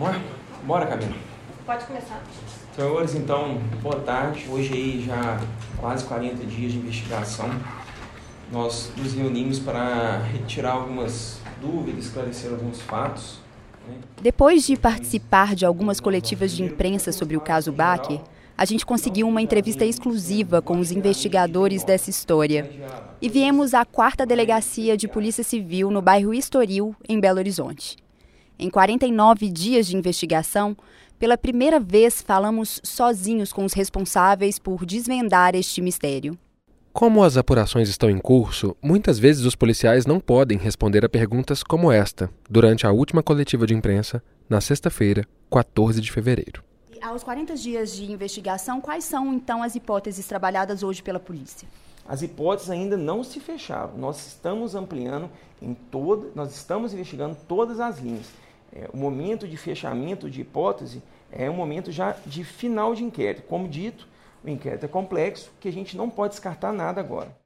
Bora? 0.00 0.18
Bora, 0.64 0.86
Camila. 0.86 1.14
Pode 1.66 1.84
começar. 1.84 2.22
Senhores, 2.74 3.14
então, 3.14 3.58
boa 3.82 4.00
tarde. 4.00 4.46
Hoje 4.48 4.72
aí 4.72 5.04
já 5.04 5.38
quase 5.76 6.06
40 6.06 6.46
dias 6.46 6.72
de 6.72 6.78
investigação. 6.78 7.50
Nós 8.50 8.90
nos 8.96 9.12
reunimos 9.12 9.58
para 9.58 10.16
retirar 10.32 10.72
algumas 10.72 11.38
dúvidas, 11.60 12.06
esclarecer 12.06 12.50
alguns 12.50 12.80
fatos. 12.80 13.40
Né? 13.86 13.96
Depois 14.22 14.64
de 14.64 14.74
participar 14.74 15.54
de 15.54 15.66
algumas 15.66 16.00
coletivas 16.00 16.52
de 16.52 16.62
imprensa 16.62 17.12
sobre 17.12 17.36
o 17.36 17.40
caso 17.40 17.70
Baker, 17.70 18.22
a 18.56 18.64
gente 18.64 18.86
conseguiu 18.86 19.28
uma 19.28 19.42
entrevista 19.42 19.84
exclusiva 19.84 20.62
com 20.62 20.78
os 20.78 20.90
investigadores 20.90 21.84
dessa 21.84 22.08
história. 22.08 22.70
E 23.20 23.28
viemos 23.28 23.74
à 23.74 23.84
quarta 23.84 24.24
delegacia 24.24 24.96
de 24.96 25.06
Polícia 25.06 25.44
Civil 25.44 25.90
no 25.90 26.00
bairro 26.00 26.32
Estoril, 26.32 26.96
em 27.06 27.20
Belo 27.20 27.38
Horizonte. 27.38 27.98
Em 28.62 28.68
49 28.68 29.48
dias 29.48 29.86
de 29.86 29.96
investigação, 29.96 30.76
pela 31.18 31.38
primeira 31.38 31.80
vez 31.80 32.20
falamos 32.20 32.78
sozinhos 32.84 33.54
com 33.54 33.64
os 33.64 33.72
responsáveis 33.72 34.58
por 34.58 34.84
desvendar 34.84 35.54
este 35.54 35.80
mistério. 35.80 36.38
Como 36.92 37.24
as 37.24 37.38
apurações 37.38 37.88
estão 37.88 38.10
em 38.10 38.18
curso, 38.18 38.76
muitas 38.82 39.18
vezes 39.18 39.46
os 39.46 39.56
policiais 39.56 40.04
não 40.04 40.20
podem 40.20 40.58
responder 40.58 41.06
a 41.06 41.08
perguntas 41.08 41.62
como 41.62 41.90
esta, 41.90 42.28
durante 42.50 42.86
a 42.86 42.92
última 42.92 43.22
coletiva 43.22 43.66
de 43.66 43.72
imprensa, 43.72 44.22
na 44.46 44.60
sexta-feira, 44.60 45.26
14 45.50 45.98
de 45.98 46.12
fevereiro. 46.12 46.62
Aos 47.00 47.24
40 47.24 47.54
dias 47.54 47.96
de 47.96 48.12
investigação, 48.12 48.78
quais 48.78 49.04
são 49.04 49.32
então 49.32 49.62
as 49.62 49.74
hipóteses 49.74 50.26
trabalhadas 50.26 50.82
hoje 50.82 51.02
pela 51.02 51.18
polícia? 51.18 51.66
As 52.06 52.20
hipóteses 52.20 52.68
ainda 52.68 52.98
não 52.98 53.24
se 53.24 53.40
fecharam. 53.40 53.96
Nós 53.96 54.26
estamos 54.26 54.74
ampliando 54.74 55.30
em 55.62 55.72
todo, 55.72 56.30
nós 56.34 56.54
estamos 56.54 56.92
investigando 56.92 57.38
todas 57.48 57.80
as 57.80 58.00
linhas. 58.00 58.26
É, 58.72 58.88
o 58.92 58.96
momento 58.96 59.46
de 59.48 59.56
fechamento 59.56 60.30
de 60.30 60.40
hipótese 60.40 61.02
é 61.30 61.50
um 61.50 61.54
momento 61.54 61.90
já 61.90 62.16
de 62.26 62.44
final 62.44 62.94
de 62.94 63.04
inquérito. 63.04 63.42
Como 63.42 63.68
dito, 63.68 64.06
o 64.44 64.48
inquérito 64.48 64.84
é 64.84 64.88
complexo, 64.88 65.52
que 65.60 65.68
a 65.68 65.72
gente 65.72 65.96
não 65.96 66.08
pode 66.08 66.34
descartar 66.34 66.72
nada 66.72 67.00
agora. 67.00 67.36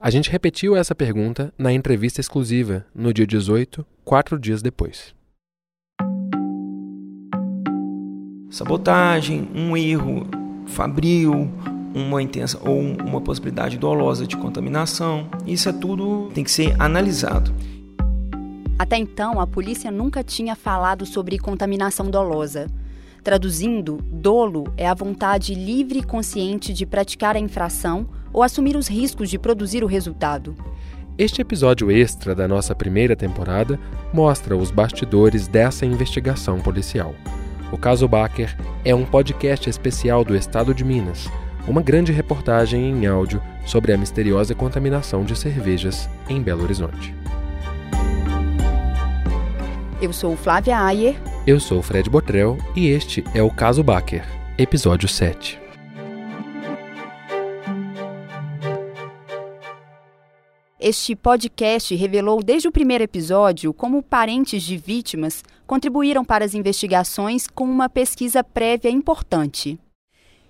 A 0.00 0.10
gente 0.10 0.30
repetiu 0.30 0.74
essa 0.74 0.94
pergunta 0.94 1.52
na 1.56 1.72
entrevista 1.72 2.20
exclusiva, 2.20 2.84
no 2.94 3.12
dia 3.14 3.26
18, 3.26 3.86
quatro 4.04 4.38
dias 4.38 4.60
depois. 4.60 5.14
sabotagem, 8.52 9.48
um 9.54 9.74
erro 9.74 10.26
fabril, 10.66 11.50
uma 11.94 12.22
intensa 12.22 12.58
ou 12.62 12.78
uma 12.78 13.20
possibilidade 13.20 13.78
dolosa 13.78 14.26
de 14.26 14.36
contaminação. 14.36 15.26
Isso 15.46 15.68
é 15.68 15.72
tudo 15.72 16.30
tem 16.34 16.44
que 16.44 16.50
ser 16.50 16.76
analisado. 16.78 17.52
Até 18.78 18.96
então, 18.96 19.40
a 19.40 19.46
polícia 19.46 19.90
nunca 19.90 20.24
tinha 20.24 20.54
falado 20.56 21.06
sobre 21.06 21.38
contaminação 21.38 22.10
dolosa. 22.10 22.66
Traduzindo, 23.22 23.98
dolo 24.10 24.64
é 24.76 24.88
a 24.88 24.94
vontade 24.94 25.54
livre 25.54 26.00
e 26.00 26.02
consciente 26.02 26.72
de 26.72 26.84
praticar 26.84 27.36
a 27.36 27.38
infração 27.38 28.08
ou 28.32 28.42
assumir 28.42 28.76
os 28.76 28.88
riscos 28.88 29.30
de 29.30 29.38
produzir 29.38 29.84
o 29.84 29.86
resultado. 29.86 30.56
Este 31.16 31.40
episódio 31.40 31.90
extra 31.90 32.34
da 32.34 32.48
nossa 32.48 32.74
primeira 32.74 33.14
temporada 33.14 33.78
mostra 34.12 34.56
os 34.56 34.70
bastidores 34.70 35.46
dessa 35.46 35.86
investigação 35.86 36.58
policial. 36.58 37.14
O 37.70 37.78
caso 37.78 38.08
Baker 38.08 38.56
é 38.84 38.94
um 38.94 39.04
podcast 39.04 39.68
especial 39.68 40.24
do 40.24 40.34
Estado 40.34 40.74
de 40.74 40.82
Minas, 40.82 41.28
uma 41.68 41.80
grande 41.80 42.12
reportagem 42.12 42.90
em 42.90 43.06
áudio 43.06 43.40
sobre 43.64 43.92
a 43.92 43.96
misteriosa 43.96 44.54
contaminação 44.54 45.22
de 45.22 45.36
cervejas 45.36 46.08
em 46.28 46.42
Belo 46.42 46.64
Horizonte. 46.64 47.14
Eu 50.02 50.12
sou 50.12 50.36
Flávia 50.36 50.80
Ayer. 50.80 51.14
Eu 51.46 51.60
sou 51.60 51.80
Fred 51.80 52.10
Botrel 52.10 52.58
e 52.74 52.88
este 52.88 53.22
é 53.32 53.40
o 53.40 53.48
Caso 53.48 53.84
Baker, 53.84 54.26
episódio 54.58 55.08
7. 55.08 55.60
Este 60.80 61.14
podcast 61.14 61.94
revelou 61.94 62.42
desde 62.42 62.66
o 62.66 62.72
primeiro 62.72 63.04
episódio 63.04 63.72
como 63.72 64.02
parentes 64.02 64.64
de 64.64 64.76
vítimas 64.76 65.44
contribuíram 65.68 66.24
para 66.24 66.44
as 66.44 66.52
investigações 66.52 67.46
com 67.46 67.62
uma 67.62 67.88
pesquisa 67.88 68.42
prévia 68.42 68.90
importante. 68.90 69.78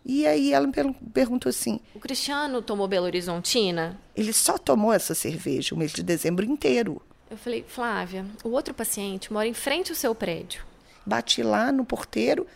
E 0.02 0.26
aí 0.26 0.54
ela 0.54 0.66
me 0.66 0.72
perguntou 1.12 1.50
assim: 1.50 1.78
O 1.94 2.00
Cristiano 2.00 2.62
tomou 2.62 2.88
Belo 2.88 3.04
Horizontina? 3.04 4.00
Ele 4.16 4.32
só 4.32 4.56
tomou 4.56 4.94
essa 4.94 5.14
cerveja 5.14 5.74
o 5.74 5.78
mês 5.78 5.92
de 5.92 6.02
dezembro 6.02 6.42
inteiro. 6.42 7.02
Eu 7.32 7.38
falei: 7.38 7.64
Flávia, 7.66 8.26
o 8.44 8.50
outro 8.50 8.74
paciente 8.74 9.32
mora 9.32 9.48
em 9.48 9.54
frente 9.54 9.90
ao 9.90 9.96
seu 9.96 10.14
prédio. 10.14 10.62
Bati 11.06 11.42
lá 11.42 11.72
no 11.72 11.82
porteiro. 11.82 12.46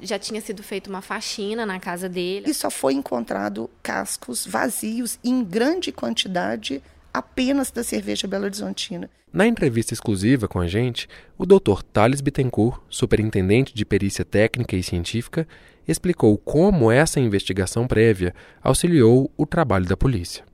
Já 0.00 0.18
tinha 0.18 0.40
sido 0.40 0.60
feita 0.60 0.90
uma 0.90 1.00
faxina 1.00 1.64
na 1.64 1.78
casa 1.78 2.08
dele. 2.08 2.50
E 2.50 2.54
só 2.54 2.68
foi 2.68 2.94
encontrado 2.94 3.70
cascos 3.80 4.44
vazios 4.44 5.20
em 5.22 5.44
grande 5.44 5.92
quantidade 5.92 6.82
apenas 7.12 7.70
da 7.70 7.84
cerveja 7.84 8.26
Belo 8.26 8.46
Horizontina. 8.46 9.08
Na 9.32 9.46
entrevista 9.46 9.94
exclusiva 9.94 10.48
com 10.48 10.58
a 10.58 10.66
gente, 10.66 11.08
o 11.38 11.46
Dr. 11.46 11.84
Thales 11.92 12.20
Bittencourt, 12.20 12.80
superintendente 12.88 13.72
de 13.72 13.84
perícia 13.84 14.24
técnica 14.24 14.74
e 14.74 14.82
científica, 14.82 15.46
explicou 15.86 16.36
como 16.38 16.90
essa 16.90 17.20
investigação 17.20 17.86
prévia 17.86 18.34
auxiliou 18.60 19.30
o 19.36 19.46
trabalho 19.46 19.86
da 19.86 19.96
polícia. 19.96 20.44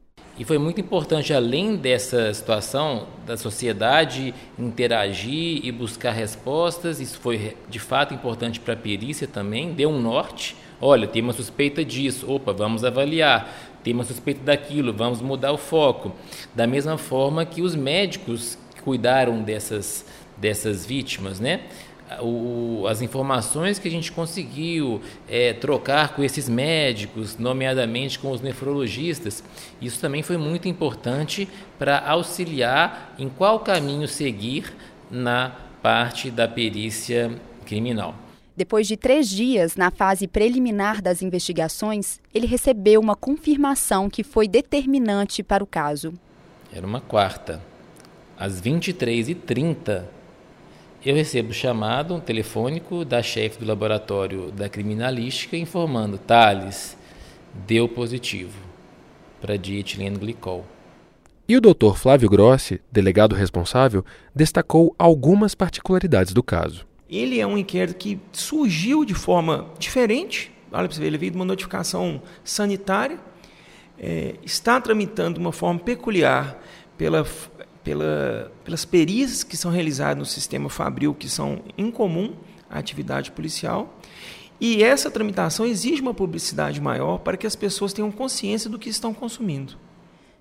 E 0.41 0.45
foi 0.45 0.57
muito 0.57 0.81
importante, 0.81 1.35
além 1.35 1.77
dessa 1.77 2.33
situação, 2.33 3.07
da 3.27 3.37
sociedade 3.37 4.35
interagir 4.59 5.61
e 5.63 5.71
buscar 5.71 6.13
respostas. 6.13 6.99
Isso 6.99 7.21
foi 7.21 7.55
de 7.69 7.79
fato 7.79 8.15
importante 8.15 8.59
para 8.59 8.73
a 8.73 8.77
perícia 8.77 9.29
também, 9.29 9.75
deu 9.75 9.91
um 9.91 10.01
norte. 10.01 10.57
Olha, 10.81 11.07
tem 11.07 11.21
uma 11.21 11.35
suspeita 11.35 11.85
disso, 11.85 12.33
opa, 12.33 12.55
vamos 12.55 12.85
avaliar 12.85 13.71
tem 13.83 13.95
uma 13.95 14.05
suspeita 14.05 14.43
daquilo, 14.45 14.93
vamos 14.93 15.23
mudar 15.23 15.53
o 15.53 15.59
foco. 15.59 16.13
Da 16.55 16.67
mesma 16.67 16.99
forma 16.99 17.45
que 17.47 17.63
os 17.63 17.75
médicos 17.75 18.59
cuidaram 18.85 19.43
dessas, 19.43 20.05
dessas 20.37 20.85
vítimas, 20.85 21.41
né? 21.41 21.63
O, 22.21 22.87
as 22.89 23.03
informações 23.03 23.79
que 23.79 23.87
a 23.87 23.91
gente 23.91 24.11
conseguiu 24.11 25.01
é, 25.29 25.53
trocar 25.53 26.15
com 26.15 26.25
esses 26.25 26.49
médicos, 26.49 27.39
nomeadamente 27.39 28.19
com 28.19 28.33
os 28.33 28.41
nefrologistas, 28.41 29.45
isso 29.81 30.01
também 30.01 30.23
foi 30.23 30.37
muito 30.37 30.67
importante 30.67 31.49
para 31.79 31.99
auxiliar 31.99 33.15
em 33.19 33.29
qual 33.29 33.61
caminho 33.61 34.09
seguir 34.09 34.75
na 35.11 35.53
parte 35.83 36.31
da 36.31 36.49
perícia 36.49 37.31
criminal. 37.65 38.15
Depois 38.57 38.87
de 38.87 38.97
três 38.97 39.29
dias 39.29 39.77
na 39.77 39.91
fase 39.91 40.27
preliminar 40.27 41.01
das 41.01 41.23
investigações, 41.23 42.21
ele 42.35 42.47
recebeu 42.47 43.01
uma 43.01 43.17
confirmação 43.17 44.11
que 44.11 44.23
foi 44.23 44.47
determinante 44.47 45.43
para 45.43 45.65
o 45.65 45.67
caso. 45.67 46.13
Era 46.73 46.87
uma 46.87 47.01
quarta. 47.01 47.63
Às 48.39 48.61
23h30, 48.61 50.05
eu 51.05 51.15
recebo 51.15 51.53
chamado 51.53 52.15
um 52.15 52.21
telefônico 52.21 53.05
da 53.05 53.23
chefe 53.23 53.59
do 53.59 53.67
laboratório 53.67 54.51
da 54.51 54.69
criminalística 54.69 55.57
informando: 55.57 56.19
Thales, 56.19 56.97
deu 57.67 57.89
positivo 57.89 58.59
para 59.41 59.57
dietileno 59.57 60.19
glicol. 60.19 60.65
E 61.49 61.57
o 61.57 61.61
Dr. 61.61 61.97
Flávio 61.97 62.29
Grossi, 62.29 62.81
delegado 62.93 63.35
responsável, 63.35 64.05
destacou 64.35 64.95
algumas 64.99 65.55
particularidades 65.55 66.33
do 66.33 66.43
caso. 66.43 66.87
Ele 67.09 67.41
é 67.41 67.47
um 67.47 67.59
inquérito 67.59 67.97
que 67.97 68.21
surgiu 68.31 69.05
de 69.05 69.15
forma 69.15 69.69
diferente. 69.77 70.53
Olha 70.71 70.87
para 70.87 70.95
você 70.95 71.01
ver, 71.01 71.09
ele 71.09 71.19
veio 71.19 71.33
de 71.33 71.37
uma 71.37 71.45
notificação 71.45 72.23
sanitária, 72.45 73.19
é, 73.99 74.35
está 74.45 74.81
tramitando 74.81 75.35
de 75.35 75.41
uma 75.41 75.51
forma 75.51 75.81
peculiar 75.81 76.57
pela, 76.97 77.27
pela, 77.91 78.53
pelas 78.65 78.85
perícias 78.85 79.43
que 79.43 79.57
são 79.57 79.69
realizadas 79.69 80.17
no 80.17 80.25
sistema 80.25 80.71
Fabril, 80.71 81.13
que 81.13 81.29
são 81.29 81.59
incomum 81.77 82.35
à 82.71 82.79
atividade 82.79 83.33
policial. 83.33 83.99
E 84.61 84.85
essa 84.85 85.11
tramitação 85.11 85.67
exige 85.67 86.01
uma 86.01 86.15
publicidade 86.15 86.81
maior 86.81 87.19
para 87.19 87.37
que 87.37 87.49
as 87.49 87.57
pessoas 87.57 87.93
tenham 87.93 88.13
consciência 88.13 88.71
do 88.71 88.79
que 88.79 88.89
estão 88.89 89.13
consumindo. 89.13 89.77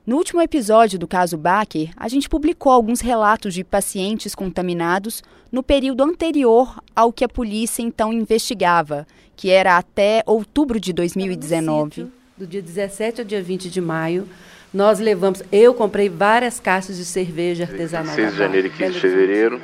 No 0.06 0.18
último 0.18 0.40
episódio 0.42 1.00
do 1.00 1.08
caso 1.08 1.38
Baker, 1.38 1.90
a 1.98 2.08
gente 2.08 2.30
publicou 2.30 2.72
alguns 2.72 3.02
relatos 3.02 3.56
de 3.56 3.64
pacientes 3.64 4.36
contaminados 4.36 5.24
no 5.52 5.64
período 5.64 6.04
anterior 6.04 6.80
ao 6.96 7.12
que 7.12 7.24
a 7.24 7.30
polícia 7.30 7.82
então 7.82 8.14
investigava, 8.14 9.08
que 9.36 9.50
era 9.50 9.76
até 9.76 10.22
outubro 10.28 10.80
de 10.80 10.94
2019. 10.94 12.12
Do 12.38 12.46
dia 12.46 12.62
17 12.62 13.22
ao 13.22 13.26
dia 13.26 13.42
20 13.42 13.72
de 13.72 13.82
maio, 13.82 14.28
nós 14.74 15.00
levamos. 15.00 15.44
Eu 15.52 15.74
comprei 15.74 16.10
várias 16.10 16.60
caixas 16.60 16.98
de 16.98 17.06
cerveja 17.06 17.64
artesanal. 17.64 18.14
6 18.14 18.32
de 18.32 18.38
janeiro 18.38 18.68
e 18.68 18.70
15 18.70 18.92
de 18.92 19.00
fevereiro. 19.00 19.62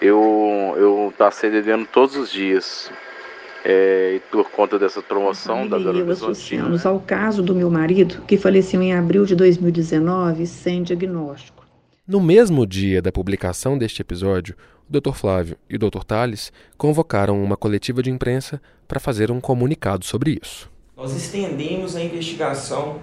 Eu 0.00 0.74
eu 0.76 1.14
passei 1.16 1.50
devendo 1.50 1.86
todos 1.86 2.16
os 2.16 2.30
dias 2.30 2.90
é, 3.64 4.20
por 4.30 4.50
conta 4.50 4.78
dessa 4.78 5.00
promoção 5.00 5.68
da 5.68 5.78
Belo 5.78 6.00
Horizonte. 6.00 6.32
associamos 6.32 6.84
ao 6.84 6.98
caso 7.00 7.42
do 7.42 7.54
meu 7.54 7.70
marido, 7.70 8.22
que 8.26 8.36
faleceu 8.36 8.82
em 8.82 8.92
abril 8.92 9.24
de 9.24 9.36
2019 9.36 10.46
sem 10.46 10.82
diagnóstico. 10.82 11.62
No 12.06 12.20
mesmo 12.20 12.66
dia 12.66 13.00
da 13.00 13.12
publicação 13.12 13.78
deste 13.78 14.02
episódio, 14.02 14.56
o 14.90 15.00
Dr. 15.00 15.12
Flávio 15.12 15.56
e 15.70 15.76
o 15.76 15.78
Dr. 15.78 16.02
Tales 16.04 16.52
convocaram 16.76 17.42
uma 17.42 17.56
coletiva 17.56 18.02
de 18.02 18.10
imprensa 18.10 18.60
para 18.88 18.98
fazer 18.98 19.30
um 19.30 19.40
comunicado 19.40 20.04
sobre 20.04 20.38
isso. 20.42 20.70
Nós 20.96 21.14
estendemos 21.14 21.94
a 21.96 22.02
investigação 22.02 22.98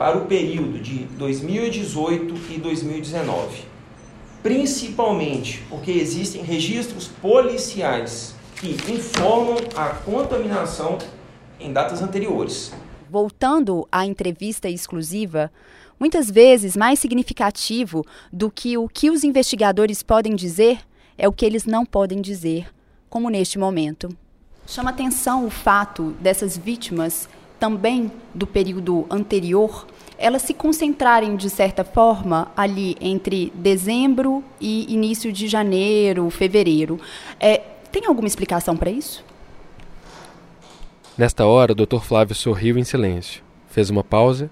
para 0.00 0.16
o 0.16 0.24
período 0.24 0.80
de 0.80 1.00
2018 1.18 2.34
e 2.54 2.58
2019, 2.58 3.64
principalmente 4.42 5.62
porque 5.68 5.90
existem 5.90 6.42
registros 6.42 7.06
policiais 7.06 8.34
que 8.56 8.70
informam 8.90 9.58
a 9.76 9.90
contaminação 9.90 10.96
em 11.60 11.70
datas 11.70 12.00
anteriores. 12.00 12.72
Voltando 13.10 13.86
à 13.92 14.06
entrevista 14.06 14.70
exclusiva, 14.70 15.52
muitas 15.98 16.30
vezes 16.30 16.78
mais 16.78 16.98
significativo 16.98 18.02
do 18.32 18.50
que 18.50 18.78
o 18.78 18.88
que 18.88 19.10
os 19.10 19.22
investigadores 19.22 20.02
podem 20.02 20.34
dizer 20.34 20.78
é 21.18 21.28
o 21.28 21.32
que 21.32 21.44
eles 21.44 21.66
não 21.66 21.84
podem 21.84 22.22
dizer, 22.22 22.68
como 23.10 23.28
neste 23.28 23.58
momento. 23.58 24.08
Chama 24.66 24.88
atenção 24.88 25.44
o 25.44 25.50
fato 25.50 26.12
dessas 26.22 26.56
vítimas, 26.56 27.28
também 27.60 28.10
do 28.34 28.46
período 28.46 29.06
anterior, 29.10 29.86
elas 30.16 30.42
se 30.42 30.54
concentrarem 30.54 31.36
de 31.36 31.48
certa 31.48 31.84
forma 31.84 32.50
ali 32.56 32.96
entre 33.00 33.52
dezembro 33.54 34.42
e 34.60 34.92
início 34.92 35.32
de 35.32 35.46
janeiro, 35.46 36.28
fevereiro. 36.30 36.98
É, 37.38 37.58
tem 37.92 38.06
alguma 38.06 38.26
explicação 38.26 38.76
para 38.76 38.90
isso? 38.90 39.22
Nesta 41.16 41.44
hora, 41.44 41.72
o 41.72 41.74
Dr. 41.74 42.00
Flávio 42.00 42.34
sorriu 42.34 42.78
em 42.78 42.84
silêncio, 42.84 43.42
fez 43.68 43.90
uma 43.90 44.02
pausa 44.02 44.50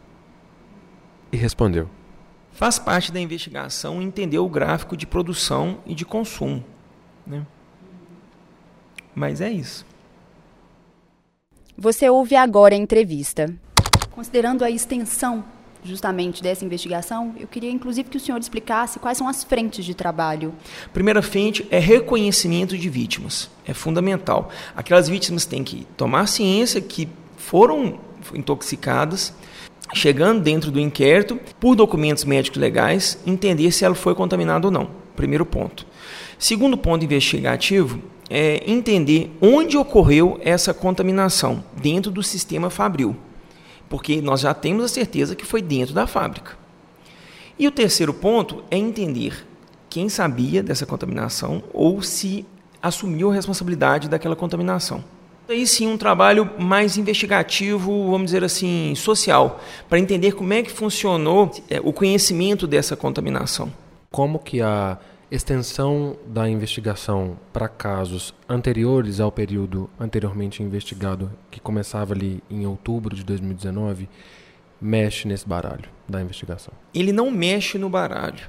e 1.33 1.37
respondeu. 1.37 1.89
Faz 2.53 2.79
parte 2.79 3.11
da 3.11 3.21
investigação 3.21 4.03
entender 4.03 4.39
o 4.39 4.49
gráfico 4.49 4.97
de 4.97 5.07
produção 5.07 5.79
e 5.87 5.95
de 5.95 6.05
consumo. 6.05 6.63
Né? 7.27 7.47
Mas 9.15 9.41
é 9.41 9.51
isso. 9.51 9.87
Você 11.81 12.11
ouve 12.11 12.35
agora 12.35 12.75
a 12.75 12.77
entrevista. 12.77 13.55
Considerando 14.11 14.65
a 14.65 14.71
extensão 14.71 15.45
justamente 15.85 16.43
dessa 16.43 16.65
investigação, 16.65 17.37
eu 17.39 17.47
queria 17.47 17.71
inclusive 17.71 18.11
que 18.11 18.17
o 18.17 18.21
senhor 18.21 18.41
explicasse 18.41 18.99
quais 18.99 19.17
são 19.17 19.29
as 19.29 19.45
frentes 19.45 19.85
de 19.85 19.95
trabalho. 19.95 20.53
Primeira 20.93 21.23
frente 21.23 21.65
é 21.71 21.79
reconhecimento 21.79 22.77
de 22.77 22.91
vítimas. 22.91 23.49
É 23.65 23.73
fundamental. 23.73 24.51
Aquelas 24.75 25.09
vítimas 25.09 25.45
têm 25.45 25.63
que 25.63 25.87
tomar 25.97 26.27
ciência 26.27 26.81
que 26.81 27.09
foram 27.37 28.01
intoxicadas, 28.35 29.33
chegando 29.95 30.43
dentro 30.43 30.73
do 30.73 30.81
inquérito, 30.81 31.39
por 31.61 31.77
documentos 31.77 32.25
médicos 32.25 32.61
legais, 32.61 33.21
entender 33.25 33.71
se 33.71 33.85
ela 33.85 33.95
foi 33.95 34.17
contaminada 34.17 34.67
ou 34.67 34.73
não. 34.73 34.91
Primeiro 35.15 35.47
ponto. 35.47 35.87
Segundo 36.41 36.77
ponto 36.77 37.05
investigativo 37.05 38.03
é 38.31 38.63
entender 38.71 39.31
onde 39.41 39.77
ocorreu 39.77 40.39
essa 40.43 40.75
contaminação 40.75 41.65
dentro 41.81 42.11
do 42.11 42.23
sistema 42.23 42.71
fabril 42.71 43.17
porque 43.89 44.21
nós 44.21 44.41
já 44.41 44.55
temos 44.55 44.85
a 44.85 44.89
certeza 44.89 45.35
que 45.35 45.45
foi 45.45 45.63
dentro 45.63 45.95
da 45.95 46.07
fábrica. 46.07 46.57
E 47.59 47.67
o 47.67 47.73
terceiro 47.73 48.15
ponto 48.15 48.63
é 48.71 48.77
entender 48.77 49.47
quem 49.89 50.09
sabia 50.09 50.63
dessa 50.63 50.87
contaminação 50.87 51.63
ou 51.73 52.03
se 52.03 52.47
assumiu 52.81 53.31
a 53.31 53.35
responsabilidade 53.35 54.09
daquela 54.09 54.37
contaminação. 54.37 55.03
Aí 55.49 55.67
sim 55.67 55.89
um 55.89 55.97
trabalho 55.97 56.51
mais 56.59 56.99
investigativo, 56.99 58.11
vamos 58.11 58.27
dizer 58.27 58.45
assim, 58.45 58.95
social, 58.95 59.61
para 59.89 59.99
entender 59.99 60.33
como 60.33 60.53
é 60.53 60.63
que 60.63 60.71
funcionou 60.71 61.51
é, 61.71 61.81
o 61.83 61.93
conhecimento 61.93 62.67
dessa 62.67 62.95
contaminação. 62.95 63.73
Como 64.11 64.39
que 64.39 64.61
a 64.61 64.99
extensão 65.31 66.17
da 66.27 66.49
investigação 66.49 67.39
para 67.53 67.69
casos 67.69 68.35
anteriores 68.49 69.21
ao 69.21 69.31
período 69.31 69.91
anteriormente 70.01 70.63
investigado, 70.63 71.31
que 71.51 71.61
começava 71.61 72.15
ali 72.15 72.43
em 72.49 72.67
outubro 72.67 73.15
de 73.15 73.23
2019, 73.25 74.09
mexe 74.81 75.29
nesse 75.29 75.47
baralho 75.47 75.89
da 76.09 76.23
investigação? 76.23 76.73
Ele 76.95 77.13
não 77.13 77.31
mexe 77.31 77.77
no 77.77 77.91
baralho. 77.91 78.49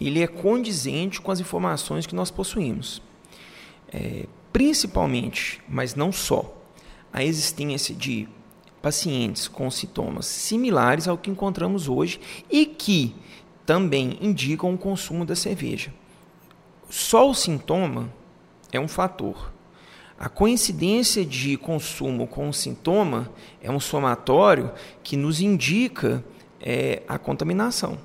Ele 0.00 0.22
é 0.22 0.26
condizente 0.26 1.20
com 1.20 1.30
as 1.30 1.40
informações 1.40 2.06
que 2.06 2.14
nós 2.14 2.30
possuímos. 2.30 3.00
É, 3.92 4.26
principalmente, 4.52 5.60
mas 5.68 5.94
não 5.94 6.10
só, 6.10 6.54
a 7.12 7.24
existência 7.24 7.94
de 7.94 8.28
pacientes 8.82 9.48
com 9.48 9.70
sintomas 9.70 10.26
similares 10.26 11.08
ao 11.08 11.16
que 11.16 11.30
encontramos 11.30 11.88
hoje 11.88 12.20
e 12.50 12.66
que 12.66 13.14
também 13.64 14.18
indicam 14.20 14.74
o 14.74 14.78
consumo 14.78 15.24
da 15.24 15.34
cerveja. 15.34 15.92
Só 16.88 17.28
o 17.28 17.34
sintoma 17.34 18.12
é 18.72 18.78
um 18.78 18.88
fator. 18.88 19.52
A 20.18 20.28
coincidência 20.28 21.24
de 21.24 21.56
consumo 21.56 22.26
com 22.26 22.48
o 22.48 22.52
sintoma 22.52 23.30
é 23.62 23.70
um 23.70 23.80
somatório 23.80 24.70
que 25.02 25.16
nos 25.16 25.40
indica 25.40 26.24
é, 26.60 27.02
a 27.06 27.18
contaminação. 27.18 27.98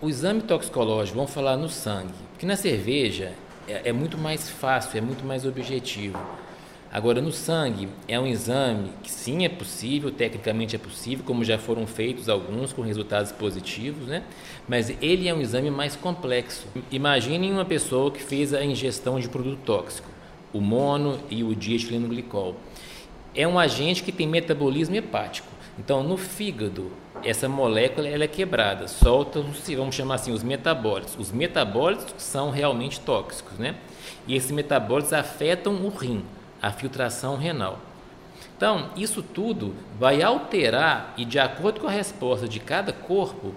O 0.00 0.08
exame 0.08 0.42
toxicológico, 0.42 1.16
vamos 1.16 1.32
falar 1.32 1.56
no 1.56 1.68
sangue, 1.68 2.12
porque 2.32 2.44
na 2.44 2.56
cerveja 2.56 3.32
é, 3.68 3.90
é 3.90 3.92
muito 3.92 4.18
mais 4.18 4.50
fácil, 4.50 4.98
é 4.98 5.00
muito 5.00 5.24
mais 5.24 5.46
objetivo. 5.46 6.18
Agora, 6.92 7.22
no 7.22 7.32
sangue, 7.32 7.88
é 8.06 8.20
um 8.20 8.26
exame 8.26 8.90
que 9.02 9.10
sim 9.10 9.46
é 9.46 9.48
possível, 9.48 10.10
tecnicamente 10.10 10.76
é 10.76 10.78
possível, 10.78 11.24
como 11.24 11.42
já 11.42 11.56
foram 11.56 11.86
feitos 11.86 12.28
alguns 12.28 12.70
com 12.70 12.82
resultados 12.82 13.32
positivos, 13.32 14.06
né? 14.06 14.22
mas 14.68 14.94
ele 15.00 15.26
é 15.26 15.32
um 15.32 15.40
exame 15.40 15.70
mais 15.70 15.96
complexo. 15.96 16.66
Imaginem 16.90 17.50
uma 17.50 17.64
pessoa 17.64 18.10
que 18.10 18.22
fez 18.22 18.52
a 18.52 18.62
ingestão 18.62 19.18
de 19.18 19.26
produto 19.26 19.58
tóxico, 19.64 20.06
o 20.52 20.60
mono 20.60 21.18
e 21.30 21.42
o 21.42 21.56
dietileno 21.56 22.08
glicol. 22.08 22.56
É 23.34 23.48
um 23.48 23.58
agente 23.58 24.02
que 24.02 24.12
tem 24.12 24.26
metabolismo 24.26 24.94
hepático. 24.94 25.48
Então, 25.78 26.02
no 26.02 26.18
fígado, 26.18 26.92
essa 27.24 27.48
molécula 27.48 28.06
ela 28.06 28.24
é 28.24 28.28
quebrada, 28.28 28.86
solta, 28.86 29.42
vamos 29.74 29.94
chamar 29.94 30.16
assim, 30.16 30.30
os 30.30 30.42
metabólitos. 30.42 31.16
Os 31.18 31.32
metabólitos 31.32 32.12
são 32.18 32.50
realmente 32.50 33.00
tóxicos, 33.00 33.58
né? 33.58 33.76
E 34.28 34.36
esses 34.36 34.50
metabólitos 34.50 35.14
afetam 35.14 35.72
o 35.76 35.88
rim 35.88 36.22
a 36.62 36.70
filtração 36.70 37.36
renal. 37.36 37.80
Então, 38.56 38.90
isso 38.96 39.22
tudo 39.22 39.74
vai 39.98 40.22
alterar, 40.22 41.14
e 41.16 41.24
de 41.24 41.38
acordo 41.38 41.80
com 41.80 41.88
a 41.88 41.90
resposta 41.90 42.46
de 42.46 42.60
cada 42.60 42.92
corpo, 42.92 43.52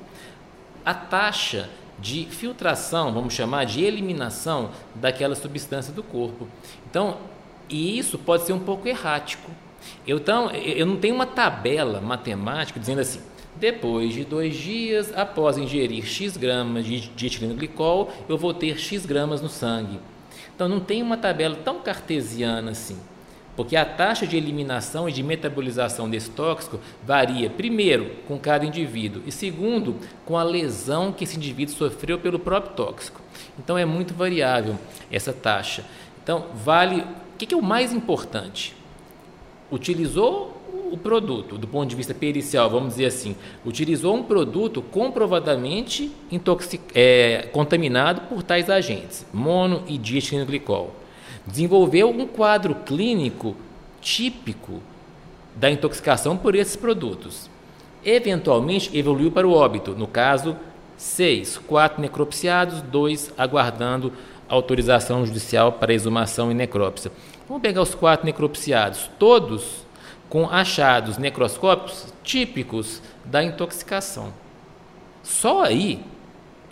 a 0.83 0.95
taxa 0.95 1.69
de 1.99 2.25
filtração, 2.25 3.13
vamos 3.13 3.33
chamar 3.33 3.65
de 3.65 3.83
eliminação 3.83 4.71
daquela 4.95 5.35
substância 5.35 5.93
do 5.93 6.01
corpo. 6.01 6.47
Então, 6.89 7.17
e 7.69 7.97
isso 7.97 8.17
pode 8.17 8.43
ser 8.43 8.53
um 8.53 8.59
pouco 8.59 8.87
errático. 8.87 9.51
Então, 10.07 10.49
eu 10.49 10.85
não 10.85 10.97
tenho 10.97 11.13
uma 11.13 11.27
tabela 11.27 12.01
matemática 12.01 12.79
dizendo 12.79 13.01
assim, 13.01 13.21
depois 13.55 14.13
de 14.13 14.25
dois 14.25 14.55
dias, 14.55 15.13
após 15.15 15.57
ingerir 15.57 16.05
X 16.05 16.35
gramas 16.35 16.85
de 16.85 17.01
dietileno 17.09 17.53
glicol, 17.53 18.11
eu 18.27 18.37
vou 18.37 18.53
ter 18.53 18.77
X 18.77 19.05
gramas 19.05 19.41
no 19.41 19.49
sangue. 19.49 19.99
Então 20.55 20.69
não 20.69 20.79
tem 20.79 21.03
uma 21.03 21.17
tabela 21.17 21.55
tão 21.55 21.81
cartesiana 21.81 22.71
assim, 22.71 22.97
porque 23.55 23.75
a 23.75 23.85
taxa 23.85 24.25
de 24.25 24.37
eliminação 24.37 25.07
e 25.07 25.11
de 25.11 25.21
metabolização 25.21 26.09
desse 26.09 26.29
tóxico 26.29 26.79
varia, 27.03 27.49
primeiro, 27.49 28.11
com 28.27 28.39
cada 28.39 28.65
indivíduo, 28.65 29.21
e 29.25 29.31
segundo, 29.31 29.97
com 30.25 30.37
a 30.37 30.43
lesão 30.43 31.11
que 31.11 31.25
esse 31.25 31.35
indivíduo 31.35 31.75
sofreu 31.75 32.17
pelo 32.19 32.39
próprio 32.39 32.73
tóxico. 32.73 33.21
Então 33.59 33.77
é 33.77 33.85
muito 33.85 34.13
variável 34.13 34.77
essa 35.11 35.33
taxa. 35.33 35.85
Então, 36.23 36.47
vale. 36.55 37.01
O 37.01 37.37
que 37.37 37.53
é 37.53 37.57
o 37.57 37.61
mais 37.61 37.91
importante? 37.91 38.73
Utilizou 39.69 40.54
o 40.91 40.97
produto, 40.97 41.57
do 41.57 41.67
ponto 41.67 41.89
de 41.89 41.95
vista 41.95 42.13
pericial, 42.13 42.69
vamos 42.69 42.89
dizer 42.89 43.05
assim, 43.05 43.35
utilizou 43.65 44.15
um 44.15 44.23
produto 44.23 44.81
comprovadamente 44.81 46.11
é, 46.93 47.49
contaminado 47.51 48.21
por 48.21 48.43
tais 48.43 48.69
agentes, 48.69 49.25
mono 49.33 49.83
e 49.87 49.97
glicol. 49.97 50.95
Desenvolveu 51.45 52.09
um 52.09 52.25
quadro 52.25 52.75
clínico 52.75 53.55
típico 54.01 54.81
da 55.55 55.69
intoxicação 55.69 56.35
por 56.35 56.55
esses 56.55 56.75
produtos. 56.75 57.49
Eventualmente 58.03 58.95
evoluiu 58.97 59.31
para 59.31 59.47
o 59.47 59.53
óbito, 59.53 59.91
no 59.91 60.07
caso, 60.07 60.55
seis, 60.97 61.57
quatro 61.57 62.01
necropsiados, 62.01 62.81
dois 62.81 63.33
aguardando 63.37 64.13
autorização 64.47 65.25
judicial 65.25 65.73
para 65.73 65.93
exumação 65.93 66.51
e 66.51 66.53
necrópsia. 66.53 67.11
Vamos 67.47 67.61
pegar 67.61 67.81
os 67.81 67.95
quatro 67.95 68.25
necropsiados, 68.25 69.09
todos 69.17 69.84
com 70.29 70.49
achados 70.49 71.17
necroscópicos 71.17 72.13
típicos 72.23 73.01
da 73.23 73.43
intoxicação. 73.43 74.33
Só 75.23 75.63
aí 75.63 75.99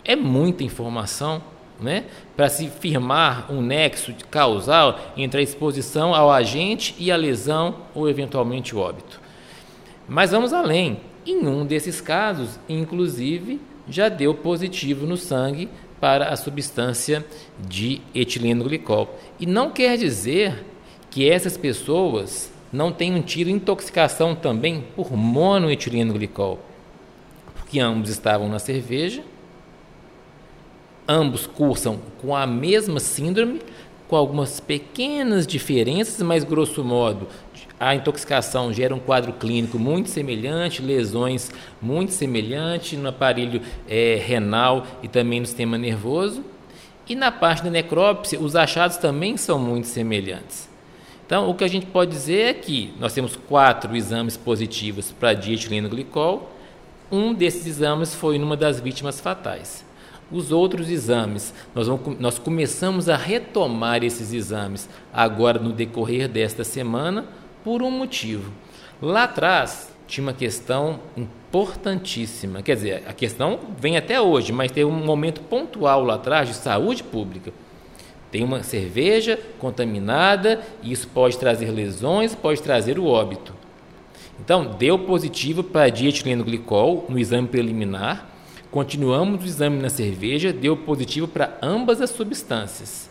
é 0.04 0.14
muita 0.14 0.62
informação 0.62 1.42
né, 1.80 2.04
para 2.36 2.48
se 2.48 2.68
firmar 2.68 3.50
um 3.50 3.60
nexo 3.60 4.14
causal 4.30 4.98
entre 5.16 5.40
a 5.40 5.42
exposição 5.42 6.14
ao 6.14 6.30
agente 6.30 6.94
e 6.98 7.10
a 7.10 7.16
lesão 7.16 7.76
ou 7.94 8.08
eventualmente 8.08 8.74
o 8.74 8.78
óbito. 8.78 9.20
Mas 10.08 10.30
vamos 10.30 10.52
além. 10.52 11.00
Em 11.26 11.46
um 11.46 11.64
desses 11.64 12.00
casos, 12.00 12.60
inclusive, 12.68 13.60
já 13.88 14.08
deu 14.08 14.34
positivo 14.34 15.06
no 15.06 15.16
sangue 15.16 15.68
para 16.00 16.28
a 16.28 16.36
substância 16.36 17.24
de 17.58 18.02
etileno 18.14 18.64
glicol. 18.64 19.18
E 19.40 19.46
não 19.46 19.70
quer 19.70 19.96
dizer 19.96 20.64
que 21.10 21.28
essas 21.28 21.56
pessoas 21.56 22.52
não 22.74 22.90
tenham 22.90 23.22
tido 23.22 23.48
intoxicação 23.50 24.34
também 24.34 24.84
por 24.96 25.12
monoetileno 25.12 26.12
glicol, 26.12 26.58
porque 27.54 27.78
ambos 27.78 28.10
estavam 28.10 28.48
na 28.48 28.58
cerveja, 28.58 29.22
ambos 31.06 31.46
cursam 31.46 32.00
com 32.20 32.34
a 32.34 32.44
mesma 32.48 32.98
síndrome, 32.98 33.60
com 34.08 34.16
algumas 34.16 34.58
pequenas 34.58 35.46
diferenças, 35.46 36.20
mas 36.20 36.42
grosso 36.42 36.82
modo 36.82 37.28
a 37.78 37.94
intoxicação 37.94 38.72
gera 38.72 38.92
um 38.92 38.98
quadro 38.98 39.32
clínico 39.34 39.78
muito 39.78 40.08
semelhante, 40.08 40.82
lesões 40.82 41.52
muito 41.80 42.12
semelhantes 42.12 42.98
no 42.98 43.08
aparelho 43.08 43.62
é, 43.88 44.20
renal 44.20 44.84
e 45.00 45.06
também 45.06 45.38
no 45.38 45.46
sistema 45.46 45.78
nervoso. 45.78 46.44
E 47.08 47.14
na 47.14 47.30
parte 47.30 47.62
da 47.62 47.70
necrópsia, 47.70 48.40
os 48.40 48.56
achados 48.56 48.96
também 48.96 49.36
são 49.36 49.58
muito 49.58 49.86
semelhantes. 49.86 50.73
Então, 51.26 51.48
o 51.48 51.54
que 51.54 51.64
a 51.64 51.68
gente 51.68 51.86
pode 51.86 52.10
dizer 52.10 52.42
é 52.42 52.54
que 52.54 52.92
nós 53.00 53.14
temos 53.14 53.34
quatro 53.34 53.96
exames 53.96 54.36
positivos 54.36 55.10
para 55.12 55.32
dietileno 55.32 55.88
glicol. 55.88 56.50
Um 57.10 57.32
desses 57.32 57.66
exames 57.66 58.14
foi 58.14 58.38
numa 58.38 58.56
das 58.56 58.78
vítimas 58.78 59.20
fatais. 59.20 59.84
Os 60.30 60.52
outros 60.52 60.90
exames, 60.90 61.54
nós, 61.74 61.86
vamos, 61.86 62.18
nós 62.18 62.38
começamos 62.38 63.08
a 63.08 63.16
retomar 63.16 64.02
esses 64.02 64.32
exames 64.32 64.88
agora 65.12 65.58
no 65.58 65.72
decorrer 65.72 66.28
desta 66.28 66.64
semana, 66.64 67.26
por 67.62 67.82
um 67.82 67.90
motivo. 67.90 68.52
Lá 69.00 69.24
atrás 69.24 69.94
tinha 70.06 70.26
uma 70.26 70.32
questão 70.34 71.00
importantíssima, 71.16 72.62
quer 72.62 72.76
dizer, 72.76 73.02
a 73.06 73.12
questão 73.12 73.58
vem 73.78 73.96
até 73.96 74.20
hoje, 74.20 74.52
mas 74.52 74.70
tem 74.70 74.84
um 74.84 74.90
momento 74.90 75.40
pontual 75.42 76.04
lá 76.04 76.14
atrás 76.14 76.48
de 76.48 76.54
saúde 76.54 77.02
pública. 77.02 77.52
Tem 78.34 78.42
uma 78.42 78.64
cerveja 78.64 79.38
contaminada 79.60 80.60
e 80.82 80.90
isso 80.90 81.06
pode 81.06 81.38
trazer 81.38 81.70
lesões, 81.70 82.34
pode 82.34 82.60
trazer 82.60 82.98
o 82.98 83.06
óbito. 83.06 83.54
Então, 84.40 84.74
deu 84.76 84.98
positivo 84.98 85.62
para 85.62 85.88
dietileno 85.88 86.42
glicol 86.42 87.06
no 87.08 87.16
exame 87.16 87.46
preliminar. 87.46 88.28
Continuamos 88.72 89.44
o 89.44 89.46
exame 89.46 89.80
na 89.80 89.88
cerveja, 89.88 90.52
deu 90.52 90.76
positivo 90.76 91.28
para 91.28 91.56
ambas 91.62 92.00
as 92.00 92.10
substâncias. 92.10 93.08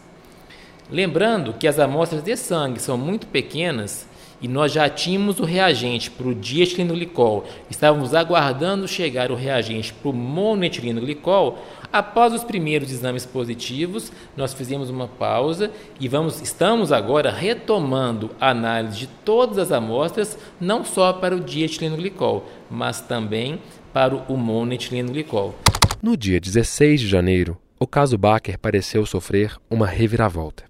Lembrando 0.92 1.54
que 1.54 1.70
as 1.70 1.80
amostras 1.80 2.22
de 2.22 2.36
sangue 2.36 2.82
são 2.82 2.98
muito 2.98 3.26
pequenas 3.28 4.06
e 4.42 4.48
nós 4.48 4.72
já 4.72 4.90
tínhamos 4.90 5.40
o 5.40 5.46
reagente 5.46 6.12
para 6.12 6.28
o 6.28 6.36
dietileno 6.36 6.94
glicol, 6.94 7.46
estávamos 7.70 8.14
aguardando 8.14 8.88
chegar 8.88 9.32
o 9.32 9.36
reagente 9.36 9.94
para 9.94 10.10
o 10.10 10.14
monoetileno 10.14 11.02
glicol, 11.02 11.64
após 11.92 12.34
os 12.34 12.44
primeiros 12.44 12.92
exames 12.92 13.26
positivos, 13.26 14.12
nós 14.36 14.54
fizemos 14.54 14.90
uma 14.90 15.08
pausa 15.08 15.72
e 16.00 16.08
vamos, 16.08 16.42
estamos 16.42 16.92
agora 16.92 17.32
retomando 17.32 18.32
a 18.40 18.50
análise 18.50 19.00
de 19.00 19.08
todas 19.08 19.58
as 19.58 19.72
amostras, 19.72 20.38
não 20.60 20.84
só 20.84 21.14
para 21.14 21.36
o 21.36 21.40
dietileno 21.40 21.98
glicol, 21.98 22.46
mas 22.70 23.02
também 23.02 23.60
para 23.94 24.16
o 24.16 24.36
monoetileno 24.36 25.12
glicol. 25.12 25.56
No 26.02 26.18
dia 26.18 26.40
16 26.40 27.02
de 27.02 27.08
janeiro, 27.08 27.58
o 27.80 27.88
caso 27.88 28.18
Baker 28.18 28.58
pareceu 28.58 29.06
sofrer 29.06 29.56
uma 29.70 29.86
reviravolta. 29.86 30.64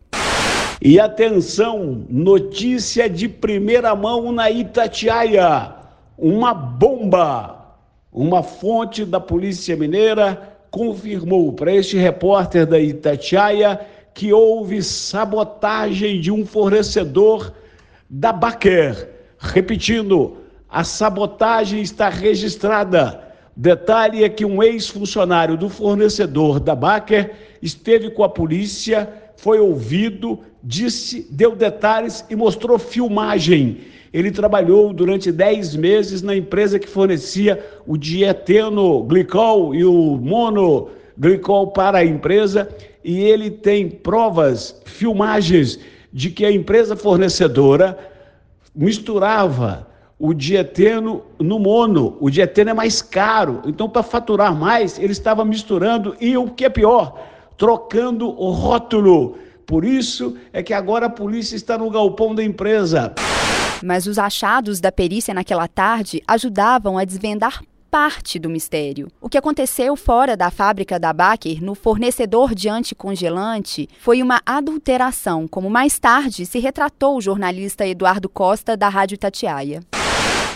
E 0.82 1.00
atenção, 1.00 2.06
notícia 2.10 3.10
de 3.10 3.28
primeira 3.28 3.96
mão 3.96 4.32
na 4.32 4.50
Itatiaia: 4.50 5.74
uma 6.18 6.54
bomba. 6.54 7.60
Uma 8.12 8.44
fonte 8.44 9.06
da 9.06 9.20
Polícia 9.20 9.76
Mineira 9.76 10.56
confirmou 10.70 11.52
para 11.52 11.74
este 11.74 11.98
repórter 11.98 12.68
da 12.68 12.80
Itatiaia 12.80 13.80
que 14.14 14.32
houve 14.32 14.84
sabotagem 14.84 16.22
de 16.22 16.32
um 16.32 16.46
fornecedor 16.46 17.52
da 18.08 18.32
Baquer. 18.32 19.10
Repetindo, 19.40 20.38
a 20.70 20.84
sabotagem 20.84 21.82
está 21.82 22.08
registrada. 22.10 23.24
Detalhe 23.56 24.24
é 24.24 24.30
que 24.30 24.46
um 24.46 24.64
ex-funcionário 24.64 25.58
do 25.58 25.70
fornecedor 25.70 26.60
da 26.60 26.76
Baker 26.76 27.32
esteve 27.62 28.10
com 28.10 28.24
a 28.24 28.30
polícia 28.30 29.08
foi 29.44 29.60
ouvido, 29.60 30.40
disse, 30.64 31.28
deu 31.30 31.54
detalhes 31.54 32.24
e 32.30 32.36
mostrou 32.36 32.80
filmagem. 32.80 33.80
Ele 34.14 34.32
trabalhou 34.32 34.94
durante 34.94 35.34
10 35.34 35.76
meses 35.76 36.22
na 36.22 36.34
empresa 36.34 36.80
que 36.80 36.88
fornecia 36.88 37.62
o 37.86 37.98
dieteno 37.98 39.04
glicol 39.04 39.76
e 39.76 39.84
o 39.84 40.16
monoglicol 40.16 41.72
para 41.72 41.98
a 41.98 42.06
empresa 42.06 42.70
e 43.04 43.20
ele 43.20 43.52
tem 43.52 43.90
provas, 43.90 44.82
filmagens 44.86 45.78
de 46.14 46.30
que 46.30 46.46
a 46.46 46.52
empresa 46.52 46.96
fornecedora 46.96 48.00
misturava 48.74 49.86
o 50.18 50.34
dieteno 50.34 51.22
no 51.38 51.60
mono. 51.60 52.16
O 52.22 52.30
dieteno 52.30 52.70
é 52.70 52.74
mais 52.74 53.02
caro, 53.02 53.62
então 53.66 53.90
para 53.90 54.04
faturar 54.04 54.56
mais, 54.56 54.98
ele 54.98 55.12
estava 55.12 55.44
misturando 55.44 56.16
e 56.22 56.38
o 56.38 56.50
que 56.50 56.64
é 56.64 56.70
pior, 56.70 57.33
trocando 57.58 58.30
o 58.30 58.52
rótulo. 58.52 59.38
Por 59.66 59.86
isso 59.86 60.38
é 60.52 60.62
que 60.62 60.74
agora 60.74 61.06
a 61.06 61.10
polícia 61.10 61.56
está 61.56 61.78
no 61.78 61.90
galpão 61.90 62.36
da 62.36 62.44
empresa. 62.44 63.14
Mas 63.84 64.08
os 64.08 64.18
achados 64.18 64.80
da 64.80 64.92
perícia 64.92 65.34
naquela 65.34 65.68
tarde 65.68 66.22
ajudavam 66.28 66.98
a 66.98 67.04
desvendar 67.04 67.62
parte 67.94 68.40
do 68.40 68.50
mistério. 68.50 69.08
O 69.22 69.30
que 69.30 69.38
aconteceu 69.38 69.96
fora 69.96 70.36
da 70.36 70.50
fábrica 70.50 71.00
da 71.00 71.14
Baker, 71.14 71.64
no 71.64 71.76
fornecedor 71.76 72.56
de 72.56 72.68
anticongelante, 72.68 73.88
foi 74.00 74.24
uma 74.24 74.42
adulteração, 74.44 75.48
como 75.48 75.70
mais 75.70 76.00
tarde 76.00 76.44
se 76.46 76.58
retratou 76.58 77.18
o 77.18 77.22
jornalista 77.22 77.86
Eduardo 77.86 78.28
Costa, 78.28 78.76
da 78.76 78.90
Rádio 78.90 79.18
Tatiaia. 79.18 79.82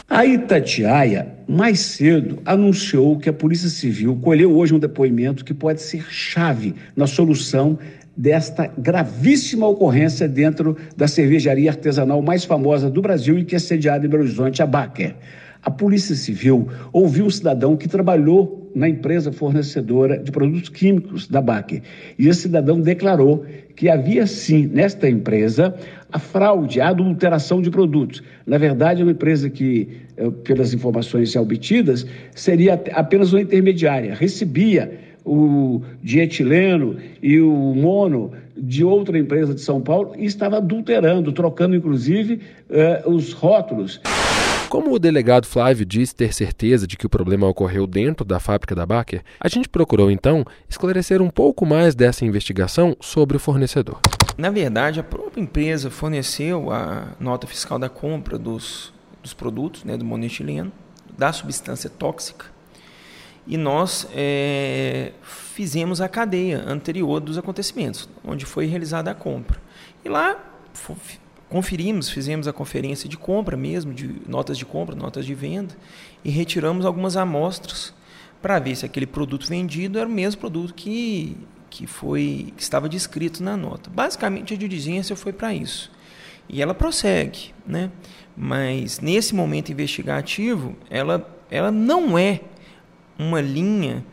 A 0.10 0.26
Itatiaia, 0.26 1.28
mais 1.46 1.82
cedo, 1.82 2.40
anunciou 2.46 3.20
que 3.20 3.28
a 3.28 3.34
Polícia 3.34 3.68
Civil 3.68 4.16
colheu 4.24 4.56
hoje 4.56 4.74
um 4.74 4.80
depoimento 4.80 5.44
que 5.44 5.54
pode 5.54 5.82
ser 5.82 6.02
chave 6.10 6.74
na 6.96 7.06
solução 7.06 7.78
desta 8.16 8.72
gravíssima 8.78 9.68
ocorrência 9.68 10.26
dentro 10.26 10.78
da 10.96 11.10
cervejaria 11.10 11.70
artesanal 11.70 12.22
mais 12.22 12.46
famosa 12.46 12.90
do 12.90 13.02
Brasil 13.02 13.38
e 13.38 13.44
que 13.44 13.58
é 13.58 13.60
sediada 13.60 14.06
em 14.06 14.10
Belo 14.10 14.24
Horizonte, 14.24 14.64
a 14.64 14.66
Baker. 14.66 15.14
A 15.62 15.70
Polícia 15.70 16.16
Civil 16.16 16.70
ouviu 16.94 17.26
um 17.26 17.30
cidadão 17.30 17.76
que 17.76 17.90
trabalhou 17.90 18.72
na 18.74 18.88
empresa 18.88 19.34
fornecedora 19.34 20.18
de 20.18 20.32
produtos 20.32 20.70
químicos 20.70 21.28
da 21.28 21.42
Baker. 21.42 21.82
E 22.18 22.30
esse 22.30 22.44
cidadão 22.44 22.80
declarou 22.80 23.46
que 23.76 23.90
havia 23.90 24.26
sim 24.26 24.68
nesta 24.68 25.10
empresa 25.10 25.76
a 26.12 26.20
fraude, 26.20 26.80
a 26.80 26.90
adulteração 26.90 27.62
de 27.62 27.70
produtos. 27.70 28.24
Na 28.46 28.58
verdade, 28.58 29.02
é 29.02 29.04
uma 29.04 29.12
empresa 29.12 29.50
que, 29.50 29.90
eh, 30.16 30.30
pelas 30.44 30.74
informações 30.74 31.36
obtidas, 31.36 32.06
seria 32.34 32.82
apenas 32.94 33.34
uma 33.34 33.42
intermediária, 33.42 34.16
recebia 34.16 35.00
o 35.26 35.82
dietileno 36.02 36.96
e 37.22 37.40
o 37.42 37.52
mono 37.76 38.32
de 38.56 38.84
outra 38.84 39.20
empresa 39.20 39.54
de 39.54 39.62
São 39.62 39.82
Paulo 39.82 40.14
e 40.18 40.26
estava 40.26 40.58
adulterando, 40.58 41.32
trocando 41.34 41.76
inclusive 41.76 42.40
eh, 42.70 43.04
os 43.06 43.34
rótulos. 43.34 44.00
Como 44.70 44.94
o 44.94 45.00
delegado 45.00 45.46
Flávio 45.46 45.86
disse 45.86 46.16
ter 46.16 46.34
certeza 46.34 46.86
de 46.88 46.98
que 46.98 47.06
o 47.06 47.10
problema 47.10 47.48
ocorreu 47.48 47.88
dentro 47.88 48.26
da 48.26 48.40
fábrica 48.40 48.76
da 48.76 48.86
Baker, 48.86 49.22
a 49.40 49.48
gente 49.48 49.70
procurou 49.70 50.12
então 50.12 50.44
esclarecer 50.70 51.22
um 51.22 51.30
pouco 51.30 51.66
mais 51.66 51.96
dessa 51.96 52.26
investigação 52.26 52.96
sobre 53.00 53.38
o 53.38 53.40
fornecedor. 53.40 54.00
Na 54.38 54.51
verdade, 54.51 55.00
a 55.00 55.03
própria 55.03 55.41
empresa 55.41 55.89
forneceu 55.89 56.72
a 56.72 57.08
nota 57.20 57.48
fiscal 57.48 57.79
da 57.79 57.89
compra 57.89 58.38
dos, 58.38 58.94
dos 59.24 59.34
produtos, 59.34 59.84
né, 59.84 59.98
do 59.98 60.06
monoetileno, 60.06 60.72
da 61.17 61.34
substância 61.34 61.89
tóxica, 61.89 62.46
e 63.48 63.58
nós 63.58 64.08
é, 64.13 65.13
fizemos 65.24 66.01
a 66.01 66.08
cadeia 66.08 66.63
anterior 66.67 67.20
dos 67.20 67.38
acontecimentos, 67.38 68.08
onde 68.24 68.46
foi 68.46 68.65
realizada 68.65 69.10
a 69.10 69.15
compra. 69.15 69.60
E 70.03 70.10
lá 70.10 70.38
conferimos, 71.50 72.10
fizemos 72.10 72.48
a 72.48 72.53
conferência 72.53 73.08
de 73.10 73.17
compra 73.17 73.56
mesmo, 73.56 73.94
de 73.94 74.22
notas 74.27 74.58
de 74.58 74.65
compra, 74.65 74.96
notas 74.96 75.25
de 75.25 75.34
venda, 75.34 75.75
e 76.24 76.29
retiramos 76.29 76.86
algumas 76.86 77.15
amostras 77.15 77.94
para 78.41 78.60
ver 78.60 78.75
se 78.75 78.86
aquele 78.86 79.08
produto 79.08 79.48
vendido 79.48 79.98
era 79.98 80.08
o 80.08 80.12
mesmo 80.12 80.41
produto 80.41 80.74
que, 80.74 81.38
que, 81.77 81.86
foi, 81.86 82.51
que 82.57 82.63
estava 82.63 82.89
descrito 82.89 83.43
na 83.43 83.55
nota. 83.55 83.88
Basicamente, 83.88 84.51
a 84.51 84.57
diligência 84.57 85.15
foi 85.15 85.31
para 85.31 85.53
isso. 85.53 85.91
E 86.50 86.60
ela 86.60 86.74
prossegue, 86.74 87.53
né? 87.67 87.91
mas 88.36 89.00
nesse 89.00 89.36
momento 89.36 89.72
investigativo, 89.72 90.75
ela, 90.89 91.29
ela 91.51 91.69
não 91.69 92.17
é 92.17 92.41
uma 93.19 93.39
linha 93.39 94.03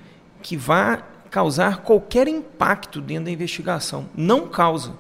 que 0.42 0.58
vá 0.58 0.98
causar 1.30 1.78
qualquer 1.78 2.28
impacto 2.28 3.00
dentro 3.00 3.24
da 3.24 3.30
investigação. 3.30 4.10
Não 4.14 4.46
causa. 4.46 4.98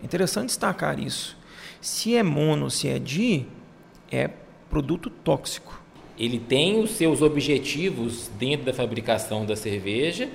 É 0.00 0.04
interessante 0.04 0.50
destacar 0.50 1.00
isso. 1.00 1.36
Se 1.80 2.14
é 2.14 2.22
mono, 2.22 2.70
se 2.70 2.86
é 2.86 3.00
di, 3.00 3.44
é 4.08 4.30
produto 4.70 5.10
tóxico. 5.10 5.82
Ele 6.16 6.38
tem 6.38 6.80
os 6.80 6.90
seus 6.90 7.22
objetivos 7.22 8.30
dentro 8.38 8.66
da 8.66 8.72
fabricação 8.72 9.44
da 9.44 9.56
cerveja 9.56 10.30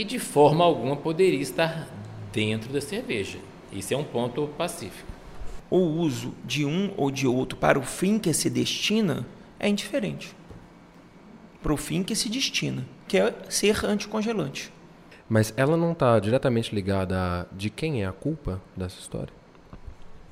e 0.00 0.04
de 0.04 0.18
forma 0.18 0.64
alguma 0.64 0.96
poderia 0.96 1.42
estar 1.42 1.86
dentro 2.32 2.72
da 2.72 2.80
cerveja. 2.80 3.38
Isso 3.70 3.92
é 3.92 3.96
um 3.98 4.02
ponto 4.02 4.48
pacífico. 4.56 5.06
O 5.68 5.76
uso 5.76 6.32
de 6.42 6.64
um 6.64 6.94
ou 6.96 7.10
de 7.10 7.26
outro 7.26 7.58
para 7.58 7.78
o 7.78 7.82
fim 7.82 8.18
que 8.18 8.32
se 8.32 8.48
destina 8.48 9.26
é 9.58 9.68
indiferente. 9.68 10.34
Para 11.62 11.74
o 11.74 11.76
fim 11.76 12.02
que 12.02 12.16
se 12.16 12.30
destina, 12.30 12.86
que 13.06 13.18
é 13.18 13.34
ser 13.50 13.84
anticongelante. 13.84 14.72
Mas 15.28 15.52
ela 15.54 15.76
não 15.76 15.92
está 15.92 16.18
diretamente 16.18 16.74
ligada 16.74 17.20
a 17.20 17.54
de 17.54 17.68
quem 17.68 18.02
é 18.02 18.06
a 18.06 18.12
culpa 18.12 18.58
dessa 18.74 18.98
história? 18.98 19.34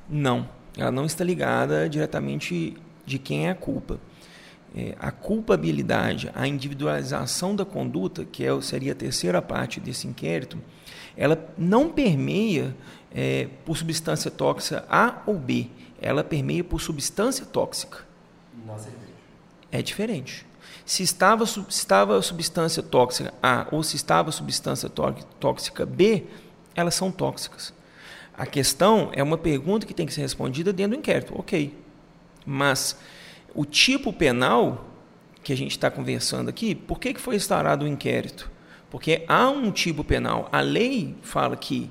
Não, 0.08 0.48
ela 0.78 0.90
não 0.90 1.04
está 1.04 1.22
ligada 1.22 1.86
diretamente 1.90 2.74
de 3.04 3.18
quem 3.18 3.48
é 3.48 3.50
a 3.50 3.54
culpa. 3.54 4.00
É, 4.76 4.94
a 4.98 5.10
culpabilidade, 5.10 6.30
a 6.34 6.46
individualização 6.46 7.56
da 7.56 7.64
conduta, 7.64 8.24
que 8.24 8.44
é, 8.44 8.60
seria 8.60 8.92
a 8.92 8.94
terceira 8.94 9.40
parte 9.40 9.80
desse 9.80 10.06
inquérito, 10.06 10.58
ela 11.16 11.52
não 11.56 11.90
permeia 11.90 12.76
é, 13.12 13.48
por 13.64 13.76
substância 13.76 14.30
tóxica 14.30 14.84
A 14.88 15.22
ou 15.26 15.34
B, 15.38 15.68
ela 16.00 16.22
permeia 16.22 16.62
por 16.62 16.80
substância 16.80 17.44
tóxica. 17.44 18.06
É 19.72 19.82
diferente. 19.82 20.46
Se 20.84 21.02
estava, 21.02 21.44
se 21.44 21.60
estava 21.68 22.20
substância 22.22 22.82
tóxica 22.82 23.34
A 23.42 23.66
ou 23.72 23.82
se 23.82 23.96
estava 23.96 24.30
substância 24.30 24.88
tóxica 24.88 25.84
B, 25.84 26.24
elas 26.74 26.94
são 26.94 27.10
tóxicas. 27.10 27.74
A 28.32 28.46
questão 28.46 29.10
é 29.12 29.22
uma 29.22 29.36
pergunta 29.36 29.84
que 29.84 29.92
tem 29.92 30.06
que 30.06 30.14
ser 30.14 30.20
respondida 30.20 30.72
dentro 30.72 30.96
do 30.96 31.00
inquérito, 31.00 31.34
ok. 31.36 31.76
Mas 32.46 32.96
o 33.54 33.64
tipo 33.64 34.12
penal 34.12 34.86
que 35.42 35.52
a 35.52 35.56
gente 35.56 35.72
está 35.72 35.90
conversando 35.90 36.48
aqui, 36.48 36.74
por 36.74 36.98
que, 36.98 37.14
que 37.14 37.20
foi 37.20 37.36
instaurado 37.36 37.84
o 37.84 37.88
inquérito? 37.88 38.50
Porque 38.90 39.24
há 39.28 39.48
um 39.48 39.70
tipo 39.70 40.02
penal. 40.02 40.48
A 40.52 40.60
lei 40.60 41.14
fala 41.22 41.56
que 41.56 41.90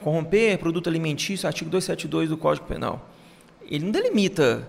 corromper 0.00 0.58
produto 0.58 0.88
alimentício, 0.88 1.46
artigo 1.46 1.70
272 1.70 2.30
do 2.30 2.36
Código 2.36 2.66
Penal. 2.66 3.08
Ele 3.62 3.84
não 3.84 3.92
delimita 3.92 4.68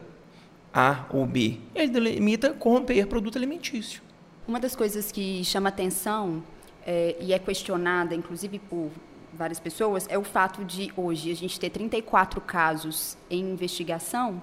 A 0.74 1.06
ou 1.10 1.26
B, 1.26 1.58
ele 1.74 1.90
delimita 1.90 2.52
corromper 2.52 3.08
produto 3.08 3.38
alimentício. 3.38 4.02
Uma 4.48 4.60
das 4.60 4.76
coisas 4.76 5.12
que 5.12 5.44
chama 5.46 5.70
atenção 5.70 6.44
é, 6.86 7.16
e 7.20 7.34
é 7.34 7.40
questionada, 7.40 8.16
inclusive 8.16 8.60
por 8.60 8.90
várias 9.34 9.60
pessoas, 9.60 10.08
é 10.10 10.18
o 10.18 10.24
fato 10.24 10.66
de 10.66 10.92
hoje 10.98 11.32
a 11.32 11.36
gente 11.36 11.60
ter 11.60 11.70
34 11.70 12.42
casos 12.42 13.16
em 13.30 13.52
investigação 13.52 14.42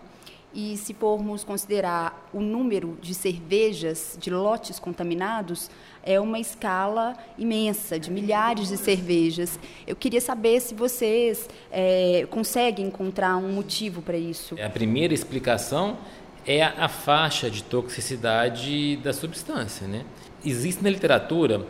e 0.57 0.75
se 0.79 0.95
formos 0.95 1.45
considerar 1.45 2.31
o 2.33 2.41
número 2.41 2.97
de 3.03 3.13
cervejas, 3.13 4.17
de 4.19 4.31
lotes 4.31 4.79
contaminados, 4.79 5.71
é 6.03 6.19
uma 6.19 6.39
escala 6.39 7.15
imensa, 7.37 8.01
de 8.01 8.11
milhares 8.11 8.69
de 8.69 8.79
cervejas. 8.79 9.59
Eu 9.87 9.95
queria 9.95 10.21
saber 10.21 10.59
se 10.61 10.75
vocês 10.75 11.47
é, 11.71 12.27
conseguem 12.31 12.87
encontrar 12.87 13.37
um 13.37 13.53
motivo 13.53 14.01
para 14.01 14.17
isso. 14.17 14.57
A 14.59 14.71
primeira 14.71 15.13
explicação 15.13 15.99
é 16.47 16.63
a, 16.63 16.89
faixa 16.89 17.51
de 17.51 17.63
toxicidade 17.63 18.97
da 18.97 19.13
substância. 19.13 19.87
Né? 19.87 20.07
Existe 20.43 20.83
na 20.83 20.89
literatura 20.89 21.67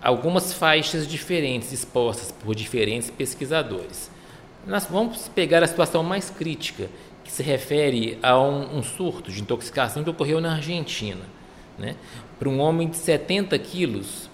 algumas 0.00 0.52
faixas 0.52 1.08
diferentes 1.08 1.72
expostas 1.72 2.30
por 2.30 2.54
diferentes 2.54 3.10
pesquisadores. 3.10 4.12
Nós 4.64 4.86
vamos 4.86 5.26
pegar 5.26 5.64
a 5.64 5.66
situação 5.66 6.04
mais 6.04 6.30
crítica, 6.30 6.88
se 7.32 7.42
refere 7.42 8.18
a 8.22 8.38
um, 8.38 8.76
um 8.76 8.82
surto 8.82 9.32
de 9.32 9.40
intoxicação 9.40 10.04
que 10.04 10.10
ocorreu 10.10 10.38
na 10.38 10.56
Argentina. 10.56 11.22
Né? 11.78 11.96
Para 12.38 12.46
um 12.46 12.60
homem 12.60 12.90
de 12.90 12.98
70 12.98 13.58
quilos, 13.58 14.28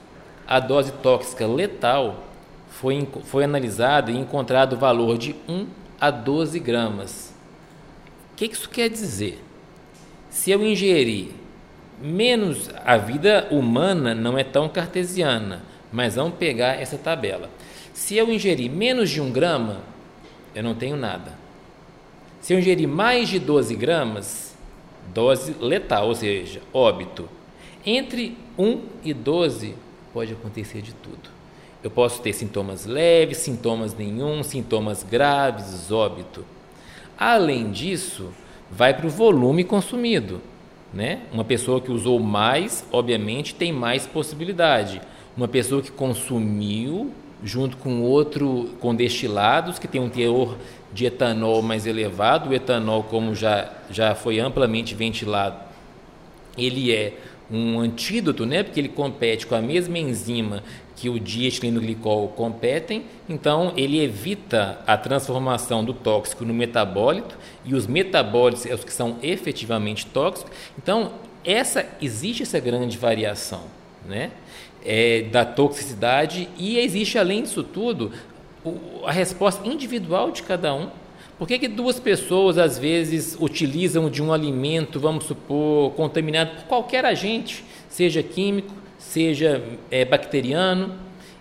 a 0.45 0.59
dose 0.59 0.91
tóxica 0.95 1.47
letal 1.47 2.25
foi, 2.69 3.07
foi 3.23 3.45
analisada 3.45 4.11
e 4.11 4.19
encontrado 4.19 4.73
o 4.73 4.77
valor 4.77 5.17
de 5.17 5.37
1 5.49 5.69
a 6.01 6.11
12 6.11 6.59
gramas. 6.59 7.33
O 8.33 8.37
que 8.37 8.47
isso 8.47 8.69
quer 8.69 8.89
dizer? 8.91 9.45
Se 10.29 10.51
eu 10.51 10.67
ingerir 10.67 11.29
menos, 12.03 12.69
a 12.85 12.97
vida 12.97 13.47
humana 13.53 14.13
não 14.13 14.37
é 14.37 14.43
tão 14.43 14.69
cartesiana, 14.69 15.63
mas 15.93 16.17
vamos 16.17 16.37
pegar 16.37 16.83
essa 16.83 16.99
tabela. 16.99 17.49
Se 17.95 18.17
eu 18.17 18.29
ingerir 18.33 18.69
menos 18.69 19.09
de 19.09 19.21
um 19.21 19.31
grama, 19.31 19.83
eu 20.53 20.65
não 20.65 20.75
tenho 20.75 20.97
nada. 20.97 21.47
Se 22.49 22.55
eu 22.55 22.61
ingerir 22.61 22.89
mais 22.89 23.29
de 23.29 23.39
12 23.39 23.75
gramas, 23.75 24.57
dose 25.13 25.55
letal, 25.61 26.09
ou 26.09 26.15
seja, 26.15 26.63
óbito. 26.73 27.29
Entre 27.85 28.39
1 28.59 28.81
e 29.05 29.13
12 29.13 29.75
pode 30.15 30.33
acontecer 30.33 30.81
de 30.81 30.95
tudo. 30.95 31.29
Eu 31.85 31.91
posso 31.91 32.23
ter 32.23 32.33
sintomas 32.33 32.87
leves, 32.87 33.37
sintomas 33.37 33.95
nenhum, 33.95 34.43
sintomas 34.43 35.03
graves, 35.03 35.93
óbito. 35.93 36.43
Além 37.19 37.71
disso, 37.71 38.31
vai 38.71 38.95
para 38.95 39.07
o 39.07 39.11
volume 39.11 39.63
consumido. 39.63 40.41
Né? 40.91 41.25
Uma 41.31 41.45
pessoa 41.45 41.83
que 41.83 41.93
usou 41.93 42.19
mais, 42.19 42.83
obviamente, 42.91 43.55
tem 43.55 43.75
mais 43.75 44.07
possibilidade. 44.07 45.03
Uma 45.37 45.49
pessoa 45.49 45.83
que 45.83 45.93
consumiu 45.93 47.13
junto 47.43 47.77
com 47.77 48.03
outro 48.03 48.71
com 48.81 48.95
destilados 48.95 49.79
que 49.79 49.87
tem 49.87 50.01
um 50.01 50.09
teor 50.09 50.57
de 50.93 51.07
etanol 51.07 51.63
mais 51.63 51.87
elevado. 51.87 52.51
O 52.51 52.55
etanol, 52.55 53.05
como 53.05 53.35
já, 53.35 53.73
já 53.91 54.15
foi 54.15 54.41
amplamente 54.41 54.95
ventilado, 54.95 55.57
ele 56.57 56.93
é 56.93 57.15
um 57.51 57.81
antídoto, 57.81 58.45
né? 58.45 58.63
Porque 58.63 58.79
ele 58.79 58.89
compete 58.89 59.47
com 59.47 59.55
a 59.55 59.63
mesma 59.63 59.99
enzima 59.99 60.63
que 60.97 61.09
o 61.09 61.19
dietilenoglicol 61.19 62.29
competem, 62.29 63.05
então 63.29 63.73
ele 63.77 64.03
evita 64.03 64.81
a 64.85 64.97
transformação 64.97 65.85
do 65.85 65.95
tóxico 65.95 66.45
no 66.45 66.53
metabólito 66.53 67.39
e 67.65 67.73
os 67.73 67.87
metabólitos 67.87 68.67
é 68.67 68.75
os 68.75 68.83
que 68.83 68.93
são 68.93 69.17
efetivamente 69.23 70.05
tóxicos. 70.07 70.53
Então, 70.77 71.13
essa 71.45 71.87
existe 72.03 72.43
essa 72.43 72.59
grande 72.59 72.99
variação, 72.99 73.63
né? 74.05 74.33
É, 74.85 75.23
da 75.23 75.45
toxicidade 75.45 76.49
e 76.57 76.79
existe 76.79 77.19
além 77.19 77.43
disso 77.43 77.65
tudo 77.65 78.13
a 79.05 79.13
resposta 79.13 79.67
individual 79.67 80.31
de 80.31 80.43
cada 80.43 80.75
um. 80.75 80.89
Por 81.39 81.47
que, 81.47 81.59
que 81.59 81.69
duas 81.69 82.01
pessoas 82.01 82.59
às 82.59 82.79
vezes 82.79 83.37
utilizam 83.41 84.11
de 84.11 84.23
um 84.23 84.33
alimento, 84.33 84.99
vamos 84.99 85.25
supor, 85.25 85.93
contaminado 85.93 86.57
por 86.57 86.65
qualquer 86.65 87.05
agente, 87.05 87.65
seja 87.89 88.23
químico, 88.23 88.75
seja 88.99 89.63
é, 89.91 90.05
bacteriano, 90.05 90.95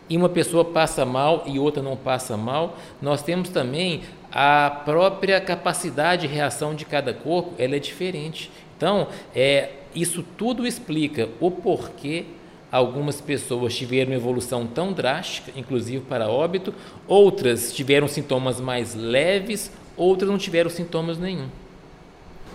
e 0.10 0.16
uma 0.16 0.30
pessoa 0.30 0.64
passa 0.64 1.04
mal 1.04 1.44
e 1.48 1.58
outra 1.58 1.82
não 1.82 1.98
passa 1.98 2.38
mal? 2.38 2.78
Nós 3.02 3.24
temos 3.24 3.50
também 3.50 4.02
a 4.32 4.70
própria 4.86 5.42
capacidade 5.42 6.28
de 6.28 6.34
reação 6.34 6.76
de 6.76 6.86
cada 6.86 7.14
corpo, 7.14 7.54
ela 7.58 7.76
é 7.76 7.80
diferente. 7.80 8.52
Então, 8.78 9.08
é, 9.36 9.72
isso 9.96 10.24
tudo 10.38 10.68
explica 10.68 11.28
o 11.40 11.50
porquê 11.50 12.26
Algumas 12.72 13.22
pessoas 13.22 13.76
tiveram 13.76 14.12
uma 14.12 14.18
evolução 14.18 14.68
tão 14.68 14.92
drástica, 14.92 15.52
inclusive 15.56 16.04
para 16.04 16.28
óbito, 16.28 16.74
outras 17.08 17.74
tiveram 17.74 18.08
sintomas 18.08 18.60
mais 18.60 18.94
leves, 18.94 19.72
outras 19.96 20.30
não 20.30 20.38
tiveram 20.38 20.70
sintomas 20.70 21.18
nenhum. 21.18 21.48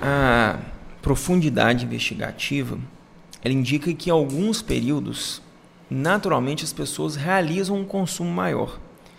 A 0.00 0.58
profundidade 1.00 1.84
investigativa 1.84 2.78
ela 3.44 3.52
indica 3.52 3.92
que 3.92 4.08
em 4.08 4.12
alguns 4.12 4.62
períodos, 4.62 5.42
naturalmente, 5.90 6.64
as 6.64 6.72
pessoas 6.72 7.16
realizam 7.16 7.76
um 7.76 7.84
consumo 7.84 8.30
maior, 8.30 8.78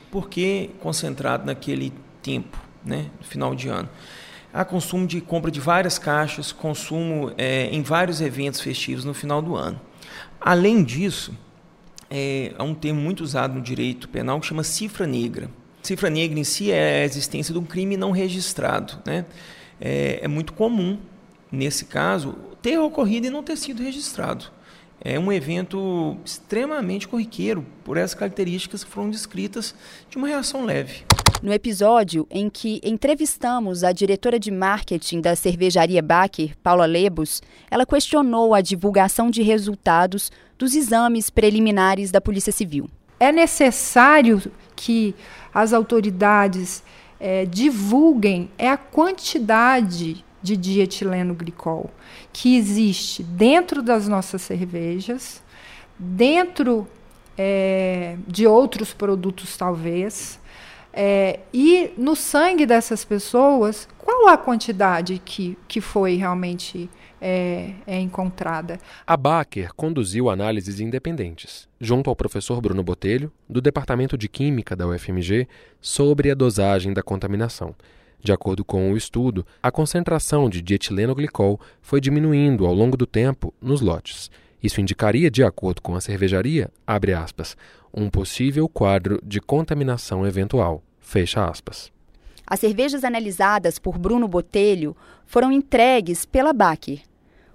porque 0.10 0.70
concentrado 0.80 1.46
naquele 1.46 1.92
tempo, 2.22 2.58
né, 2.86 3.08
no 3.20 3.26
final 3.26 3.54
de 3.54 3.68
ano. 3.68 3.90
Há 4.54 4.64
consumo 4.64 5.06
de 5.06 5.20
compra 5.20 5.52
de 5.52 5.60
várias 5.60 5.98
caixas, 5.98 6.52
consumo 6.52 7.34
é, 7.38 7.66
em 7.66 7.82
vários 7.82 8.22
eventos 8.22 8.62
festivos 8.62 9.04
no 9.04 9.14
final 9.14 9.42
do 9.42 9.56
ano. 9.56 9.80
Além 10.44 10.84
disso, 10.84 11.34
é, 12.10 12.54
há 12.58 12.64
um 12.64 12.76
termo 12.76 13.00
muito 13.00 13.24
usado 13.24 13.54
no 13.54 13.62
direito 13.62 14.10
penal 14.10 14.42
que 14.42 14.46
chama 14.46 14.62
cifra 14.62 15.08
negra. 15.08 15.50
Cifra 15.82 16.10
negra 16.10 16.38
em 16.38 16.44
si 16.44 16.70
é 16.70 17.02
a 17.02 17.06
existência 17.06 17.54
de 17.54 17.60
um 17.60 17.64
crime 17.64 17.96
não 17.96 18.12
registrado. 18.12 19.02
Né? 19.06 19.26
É, 19.80 20.20
é 20.22 20.28
muito 20.28 20.52
comum, 20.52 21.00
nesse 21.50 21.86
caso, 21.86 22.36
ter 22.62 22.78
ocorrido 22.78 23.28
e 23.28 23.30
não 23.30 23.42
ter 23.42 23.56
sido 23.56 23.82
registrado. 23.82 24.52
É 25.00 25.18
um 25.18 25.32
evento 25.32 26.18
extremamente 26.26 27.08
corriqueiro 27.08 27.66
por 27.86 27.96
essas 27.96 28.14
características 28.14 28.84
que 28.84 28.92
foram 28.92 29.10
descritas 29.10 29.74
de 30.10 30.18
uma 30.18 30.28
reação 30.28 30.66
leve. 30.66 31.06
No 31.44 31.52
episódio 31.52 32.26
em 32.32 32.50
que 32.50 32.80
entrevistamos 32.82 33.84
a 33.84 33.92
diretora 33.92 34.40
de 34.40 34.50
marketing 34.50 35.20
da 35.20 35.36
cervejaria 35.36 36.02
Baker, 36.02 36.56
Paula 36.64 36.86
Lebos, 36.86 37.42
ela 37.70 37.86
questionou 37.86 38.56
a 38.56 38.62
divulgação 38.62 39.30
de 39.30 39.42
resultados 39.42 40.32
dos 40.58 40.74
exames 40.74 41.30
preliminares 41.30 42.12
da 42.12 42.22
Polícia 42.22 42.54
Civil. 42.54 42.90
É 43.20 43.30
necessário 43.30 44.42
que 44.74 45.14
as 45.54 45.74
autoridades 45.74 46.82
é, 47.20 47.46
divulguem 47.46 48.50
é 48.58 48.70
a 48.70 48.78
quantidade 48.78 50.24
de 50.42 50.56
dietileno 50.56 51.34
glicol 51.34 51.92
que 52.32 52.56
existe 52.56 53.22
dentro 53.22 53.84
das 53.84 54.08
nossas 54.08 54.44
cervejas, 54.44 55.44
dentro 56.00 56.88
é, 57.38 58.16
de 58.26 58.48
outros 58.48 58.94
produtos, 58.94 59.58
talvez. 59.58 60.42
É, 60.94 61.40
e 61.52 61.92
no 61.98 62.16
sangue 62.16 62.68
dessas 62.68 63.04
pessoas, 63.04 63.88
qual 63.98 64.28
a 64.28 64.38
quantidade 64.38 65.20
que, 65.26 65.58
que 65.68 65.82
foi 65.82 66.16
realmente 66.16 66.88
é, 67.20 67.72
é, 67.88 68.00
encontrada? 68.00 68.78
A 69.08 69.18
Baker 69.18 69.74
conduziu 69.74 70.30
análises 70.30 70.80
independentes, 70.80 71.68
junto 71.82 72.12
ao 72.12 72.16
professor 72.16 72.62
Bruno 72.62 72.84
Botelho, 72.84 73.32
do 73.50 73.60
Departamento 73.60 74.16
de 74.16 74.30
Química 74.30 74.76
da 74.76 74.88
UFMG, 74.88 75.48
sobre 75.82 76.30
a 76.30 76.36
dosagem 76.36 76.94
da 76.94 77.02
contaminação. 77.02 77.76
De 78.22 78.32
acordo 78.32 78.64
com 78.64 78.92
o 78.92 78.96
estudo, 78.96 79.46
a 79.62 79.72
concentração 79.72 80.50
de 80.50 80.62
dietilenoglicol 80.62 81.60
foi 81.82 82.00
diminuindo 82.00 82.66
ao 82.66 82.74
longo 82.74 82.96
do 82.96 83.06
tempo 83.06 83.54
nos 83.62 83.82
lotes. 83.82 84.30
Isso 84.64 84.80
indicaria, 84.80 85.30
de 85.30 85.44
acordo 85.44 85.82
com 85.82 85.94
a 85.94 86.00
cervejaria, 86.00 86.72
abre 86.88 87.14
aspas, 87.14 87.58
um 87.94 88.10
possível 88.10 88.70
quadro 88.70 89.20
de 89.22 89.42
contaminação 89.42 90.26
eventual. 90.26 90.82
Fecha 91.02 91.46
aspas. 91.46 91.92
As 92.48 92.62
cervejas 92.62 93.04
analisadas 93.04 93.78
por 93.78 93.98
Bruno 93.98 94.28
Botelho 94.28 94.96
foram 95.26 95.52
entregues 95.52 96.26
pela 96.26 96.54
Baker. 96.54 97.00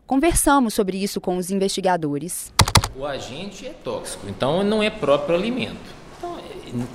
Conversamos 0.06 0.74
sobre 0.74 1.02
isso 1.02 1.20
com 1.20 1.38
os 1.38 1.50
investigadores. 1.50 2.52
O 2.94 3.06
agente 3.06 3.66
é 3.66 3.70
tóxico, 3.70 4.26
então 4.28 4.62
não 4.62 4.82
é 4.82 4.90
próprio 4.90 5.34
alimento. 5.34 5.98
Então, 6.16 6.38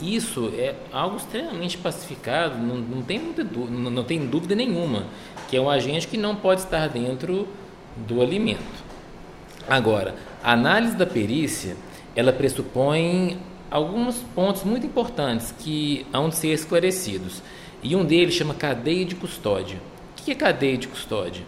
isso 0.02 0.52
é 0.58 0.76
algo 0.92 1.18
extremamente 1.18 1.78
pacificado, 1.78 2.58
não, 2.58 2.76
não, 2.76 3.02
tem, 3.02 3.20
muita, 3.20 3.44
não, 3.44 3.90
não 3.90 4.04
tem 4.04 4.26
dúvida 4.28 4.54
nenhuma, 4.54 5.06
que 5.48 5.58
é 5.58 5.62
um 5.62 5.70
agente 5.70 6.08
que 6.08 6.18
não 6.18 6.36
pode 6.36 6.62
estar 6.62 6.88
dentro 6.90 7.48
do 7.96 8.22
alimento. 8.22 8.83
Agora, 9.68 10.16
a 10.44 10.52
análise 10.52 10.96
da 10.96 11.06
perícia, 11.06 11.76
ela 12.16 12.34
pressupõe 12.34 13.38
alguns 13.72 14.18
pontos 14.36 14.64
muito 14.64 14.86
importantes 14.86 15.54
que 15.58 16.06
hão 16.14 16.30
de 16.30 16.36
ser 16.36 16.50
esclarecidos. 16.50 17.42
E 17.82 17.96
um 17.96 18.06
deles 18.06 18.36
chama 18.36 18.54
cadeia 18.54 19.06
de 19.06 19.16
custódia. 19.16 19.78
O 20.12 20.24
que 20.24 20.32
é 20.32 20.36
cadeia 20.36 20.78
de 20.78 20.88
custódia? 20.88 21.44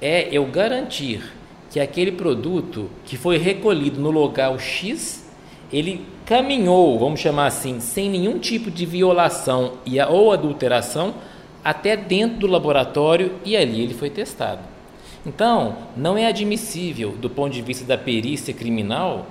É 0.00 0.28
eu 0.30 0.46
garantir 0.46 1.22
que 1.70 1.78
aquele 1.78 2.12
produto 2.12 2.88
que 3.04 3.16
foi 3.16 3.36
recolhido 3.36 4.00
no 4.00 4.10
local 4.10 4.58
X, 4.58 5.28
ele 5.72 6.06
caminhou, 6.24 6.98
vamos 6.98 7.20
chamar 7.20 7.46
assim, 7.46 7.80
sem 7.80 8.08
nenhum 8.08 8.38
tipo 8.38 8.70
de 8.70 8.86
violação 8.86 9.74
e 9.84 10.00
ou 10.00 10.32
adulteração 10.32 11.14
até 11.62 11.96
dentro 11.96 12.38
do 12.38 12.46
laboratório 12.46 13.34
e 13.44 13.56
ali 13.56 13.82
ele 13.82 13.94
foi 13.94 14.08
testado. 14.08 14.77
Então, 15.26 15.76
não 15.96 16.16
é 16.16 16.26
admissível, 16.26 17.12
do 17.12 17.28
ponto 17.28 17.52
de 17.52 17.62
vista 17.62 17.84
da 17.84 17.98
perícia 17.98 18.54
criminal, 18.54 19.26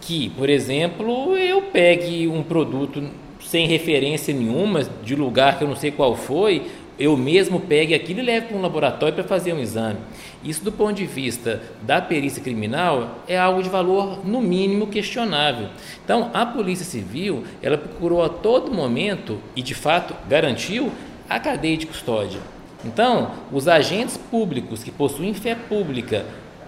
que, 0.00 0.30
por 0.30 0.48
exemplo, 0.48 1.36
eu 1.36 1.62
pegue 1.62 2.26
um 2.28 2.42
produto 2.42 3.02
sem 3.40 3.66
referência 3.66 4.34
nenhuma, 4.34 4.82
de 5.02 5.14
lugar 5.14 5.58
que 5.58 5.64
eu 5.64 5.68
não 5.68 5.76
sei 5.76 5.90
qual 5.90 6.16
foi, 6.16 6.66
eu 6.98 7.16
mesmo 7.16 7.60
pegue 7.60 7.94
aquilo 7.94 8.20
e 8.20 8.22
leve 8.22 8.46
para 8.46 8.56
um 8.56 8.62
laboratório 8.62 9.14
para 9.14 9.24
fazer 9.24 9.52
um 9.52 9.60
exame. 9.60 9.98
Isso, 10.42 10.64
do 10.64 10.72
ponto 10.72 10.94
de 10.94 11.04
vista 11.04 11.62
da 11.82 12.00
perícia 12.00 12.42
criminal, 12.42 13.18
é 13.28 13.38
algo 13.38 13.62
de 13.62 13.68
valor, 13.68 14.26
no 14.26 14.40
mínimo, 14.40 14.86
questionável. 14.86 15.68
Então, 16.04 16.30
a 16.32 16.46
Polícia 16.46 16.84
Civil, 16.84 17.44
ela 17.62 17.76
procurou 17.76 18.22
a 18.24 18.28
todo 18.28 18.72
momento, 18.72 19.38
e 19.54 19.62
de 19.62 19.74
fato 19.74 20.14
garantiu, 20.28 20.90
a 21.28 21.38
cadeia 21.38 21.76
de 21.76 21.86
custódia. 21.86 22.40
Então, 22.84 23.32
os 23.52 23.68
agentes 23.68 24.16
públicos 24.16 24.82
que 24.84 24.90
possuem 24.90 25.34
fé 25.34 25.54
pública 25.54 26.24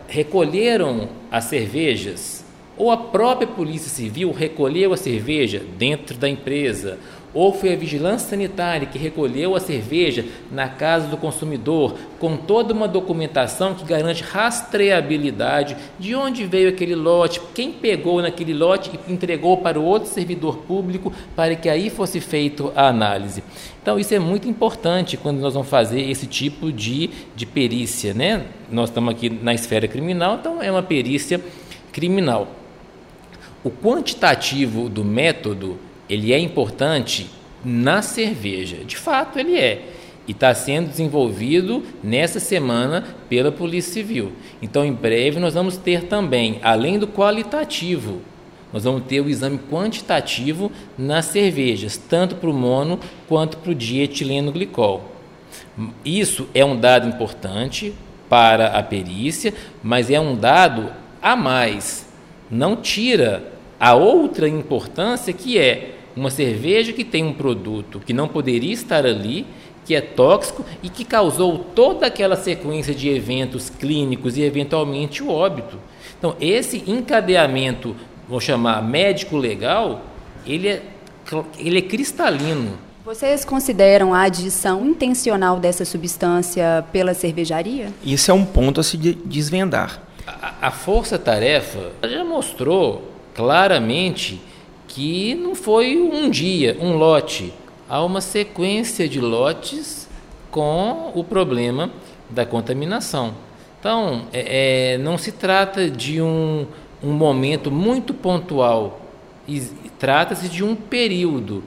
recolheram 0.09 1.09
as 1.31 1.45
cervejas, 1.45 2.45
ou 2.77 2.91
a 2.91 2.97
própria 2.97 3.47
Polícia 3.47 3.91
Civil 3.91 4.33
recolheu 4.33 4.93
a 4.93 4.97
cerveja 4.97 5.63
dentro 5.77 6.17
da 6.17 6.29
empresa, 6.29 6.99
ou 7.35 7.53
foi 7.53 7.73
a 7.73 7.77
vigilância 7.77 8.31
sanitária 8.31 8.87
que 8.87 8.99
recolheu 8.99 9.55
a 9.55 9.61
cerveja 9.61 10.25
na 10.51 10.69
casa 10.69 11.09
do 11.09 11.17
consumidor, 11.17 11.95
com 12.19 12.37
toda 12.37 12.73
uma 12.73 12.89
documentação 12.89 13.75
que 13.75 13.85
garante 13.85 14.23
rastreabilidade 14.23 15.77
de 15.99 16.15
onde 16.15 16.45
veio 16.47 16.69
aquele 16.69 16.95
lote, 16.95 17.41
quem 17.55 17.73
pegou 17.73 18.23
naquele 18.23 18.55
lote 18.55 18.91
e 19.07 19.13
entregou 19.13 19.59
para 19.59 19.79
o 19.79 19.85
outro 19.85 20.09
servidor 20.09 20.59
público 20.59 21.13
para 21.37 21.55
que 21.55 21.69
aí 21.69 21.91
fosse 21.91 22.21
feita 22.21 22.73
a 22.75 22.89
análise. 22.89 23.43
Então, 23.83 23.99
isso 23.99 24.15
é 24.15 24.19
muito 24.19 24.49
importante 24.49 25.17
quando 25.17 25.39
nós 25.39 25.55
vamos 25.55 25.69
fazer 25.69 26.11
esse 26.11 26.27
tipo 26.27 26.73
de, 26.73 27.11
de 27.35 27.47
perícia. 27.47 28.13
Né? 28.13 28.45
Nós 28.71 28.91
estamos 28.91 29.15
aqui 29.15 29.31
na 29.31 29.55
esfera 29.55 29.87
criminal, 29.87 30.37
então 30.41 30.63
é 30.63 30.71
uma 30.71 30.83
perícia 30.83 31.41
criminal. 31.93 32.49
O 33.65 33.71
quantitativo 33.71 34.89
do 34.89 35.05
método 35.05 35.79
ele 36.09 36.33
é 36.33 36.39
importante 36.39 37.29
na 37.65 38.03
cerveja. 38.03 38.79
De 38.85 38.97
fato, 38.97 39.39
ele 39.39 39.59
é. 39.59 39.83
E 40.27 40.33
está 40.33 40.55
sendo 40.55 40.89
desenvolvido 40.89 41.83
nessa 42.03 42.39
semana 42.39 43.05
pela 43.29 43.51
Polícia 43.51 43.95
Civil. 43.95 44.33
Então, 44.61 44.85
em 44.85 44.93
breve, 44.93 45.41
nós 45.41 45.55
vamos 45.55 45.77
ter 45.77 46.05
também, 46.05 46.59
além 46.63 46.99
do 46.99 47.09
qualitativo, 47.09 48.21
nós 48.73 48.85
vamos 48.85 49.05
ter 49.05 49.21
o 49.21 49.29
exame 49.29 49.59
quantitativo 49.71 50.71
nas 50.97 51.27
cervejas, 51.27 51.97
tanto 51.97 52.37
para 52.37 52.51
o 52.51 52.55
mono 52.55 53.01
quanto 53.27 53.57
para 53.57 53.73
o 53.73 53.75
dietileno 53.75 54.53
glicol. 54.53 55.13
Isso 56.05 56.47
é 56.55 56.65
um 56.65 56.79
dado 56.79 57.09
importante 57.09 57.95
para 58.29 58.67
a 58.67 58.83
perícia, 58.83 59.55
mas 59.83 60.11
é 60.11 60.21
um 60.21 60.37
dado 60.37 60.93
a 61.23 61.35
mais. 61.35 62.07
Não 62.51 62.77
tira 62.77 63.53
a 63.81 63.95
outra 63.95 64.47
importância 64.49 65.33
que 65.33 65.59
é 65.59 65.98
uma 66.19 66.31
cerveja 66.31 66.93
que 66.93 67.05
tem 67.05 67.25
um 67.25 67.33
produto 67.33 68.01
que 68.05 68.13
não 68.13 68.27
poderia 68.27 68.73
estar 68.73 69.07
ali, 69.07 69.47
que 69.85 69.95
é 69.95 70.01
tóxico 70.01 70.65
e 70.83 70.89
que 70.89 71.05
causou 71.05 71.59
toda 71.59 72.07
aquela 72.07 72.37
sequência 72.37 72.95
de 72.95 73.09
eventos 73.09 73.71
clínicos 73.71 74.37
e 74.37 74.43
eventualmente 74.43 75.23
o 75.23 75.31
óbito. 75.31 75.79
Então, 76.19 76.35
esse 76.41 76.83
encadeamento, 76.87 77.95
vou 78.29 78.41
chamar 78.41 78.83
médico 78.83 79.37
legal, 79.37 80.03
ele 80.45 80.69
é, 80.69 80.83
ele 81.57 81.79
é 81.79 81.83
cristalino. 81.83 82.77
Vocês 83.05 83.45
consideram 83.45 84.13
a 84.13 84.23
adição 84.23 84.85
intencional 84.85 85.59
dessa 85.59 85.85
substância 85.85 86.85
pela 86.93 87.15
cervejaria? 87.15 87.91
Isso 88.05 88.31
é 88.31 88.35
um 88.35 88.45
ponto 88.45 88.81
a 88.81 88.83
se 88.83 88.97
desvendar. 88.97 90.03
A, 90.27 90.67
a 90.67 90.71
força-tarefa 90.71 91.93
já 92.03 92.23
mostrou 92.25 93.11
claramente 93.35 94.39
que 94.89 95.35
não 95.35 95.55
foi 95.55 95.97
um 95.97 96.29
dia, 96.29 96.77
um 96.81 96.97
lote, 96.97 97.53
há 97.89 98.03
uma 98.03 98.21
sequência 98.21 99.09
de 99.09 99.21
lotes 99.21 100.09
com 100.51 101.13
o 101.15 101.23
problema 101.23 101.91
da 102.29 102.45
contaminação. 102.45 103.35
Então, 103.79 104.27
é, 104.33 104.95
é, 104.95 104.99
não 104.99 105.17
se 105.17 105.31
trata 105.31 105.89
de 105.89 106.21
um, 106.21 106.67
um 107.03 107.13
momento 107.13 107.71
muito 107.71 108.13
pontual, 108.13 109.01
trata-se 109.99 110.49
de 110.49 110.65
um 110.65 110.75
período 110.75 111.63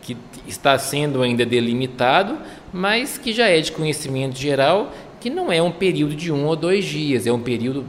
que 0.00 0.16
está 0.46 0.78
sendo 0.78 1.22
ainda 1.22 1.44
delimitado, 1.44 2.38
mas 2.72 3.18
que 3.18 3.32
já 3.32 3.48
é 3.48 3.60
de 3.60 3.72
conhecimento 3.72 4.38
geral 4.38 4.92
que 5.20 5.28
não 5.28 5.52
é 5.52 5.60
um 5.60 5.70
período 5.70 6.14
de 6.14 6.32
um 6.32 6.46
ou 6.46 6.56
dois 6.56 6.84
dias, 6.84 7.26
é 7.26 7.32
um 7.32 7.40
período 7.40 7.84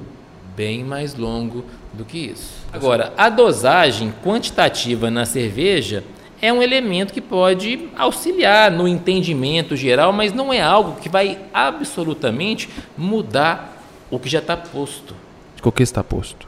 bem 0.55 0.83
mais 0.83 1.15
longo 1.15 1.63
do 1.93 2.05
que 2.05 2.17
isso. 2.17 2.65
Agora, 2.71 3.13
a 3.17 3.29
dosagem 3.29 4.13
quantitativa 4.23 5.11
na 5.11 5.25
cerveja 5.25 6.03
é 6.41 6.51
um 6.51 6.61
elemento 6.61 7.13
que 7.13 7.21
pode 7.21 7.89
auxiliar 7.95 8.71
no 8.71 8.87
entendimento 8.87 9.75
geral, 9.75 10.11
mas 10.11 10.33
não 10.33 10.51
é 10.51 10.61
algo 10.61 10.99
que 10.99 11.07
vai 11.07 11.37
absolutamente 11.53 12.67
mudar 12.97 13.77
o 14.09 14.17
que 14.17 14.27
já 14.27 14.39
está 14.39 14.57
posto. 14.57 15.15
O 15.63 15.71
que 15.71 15.83
está 15.83 16.03
posto? 16.03 16.47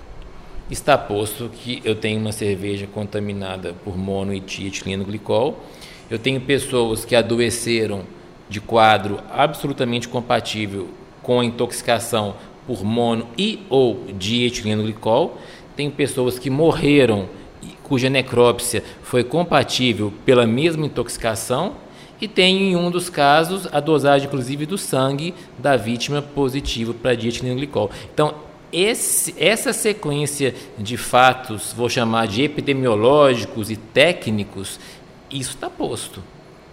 Está 0.72 0.98
posto 0.98 1.50
que 1.50 1.82
eu 1.86 1.94
tenho 1.94 2.20
uma 2.20 2.32
cerveja 2.32 2.88
contaminada 2.88 3.76
por 3.84 3.96
mono 3.96 4.34
e 4.34 4.40
dietileno 4.40 5.06
glicol. 5.06 5.64
Eu 6.10 6.18
tenho 6.18 6.42
pessoas 6.42 7.06
que 7.06 7.16
adoeceram 7.16 8.02
de 8.50 8.60
quadro 8.60 9.20
absolutamente 9.32 10.08
compatível 10.08 10.90
com 11.22 11.40
a 11.40 11.46
intoxicação 11.46 12.36
por 12.66 12.84
mono 12.84 13.28
e 13.38 13.60
ou 13.70 14.06
dietileno 14.18 14.84
glicol. 14.84 15.38
Tem 15.76 15.90
pessoas 15.90 16.38
que 16.38 16.50
morreram 16.50 17.28
cuja 17.84 18.10
necrópsia 18.10 18.84
foi 19.04 19.24
compatível 19.24 20.12
pela 20.26 20.48
mesma 20.48 20.86
intoxicação 20.86 21.76
e 22.20 22.28
tem 22.28 22.72
em 22.72 22.76
um 22.76 22.90
dos 22.90 23.10
casos 23.10 23.68
a 23.72 23.80
dosagem 23.80 24.28
inclusive 24.28 24.66
do 24.66 24.78
sangue 24.78 25.34
da 25.60 25.76
vítima 25.76 26.22
positivo 26.22 26.94
para 26.94 27.14
dietileno 27.14 27.58
glicol. 27.58 27.92
Então, 28.14 28.34
esse, 28.72 29.36
essa 29.38 29.72
sequência 29.72 30.56
de 30.78 30.98
fatos, 30.98 31.74
vou 31.74 31.88
chamar 31.88 32.28
de 32.28 32.42
epidemiológicos 32.42 33.70
e 33.70 33.76
técnicos, 33.76 34.80
isso 35.30 35.52
está 35.52 35.70
posto. 35.70 36.24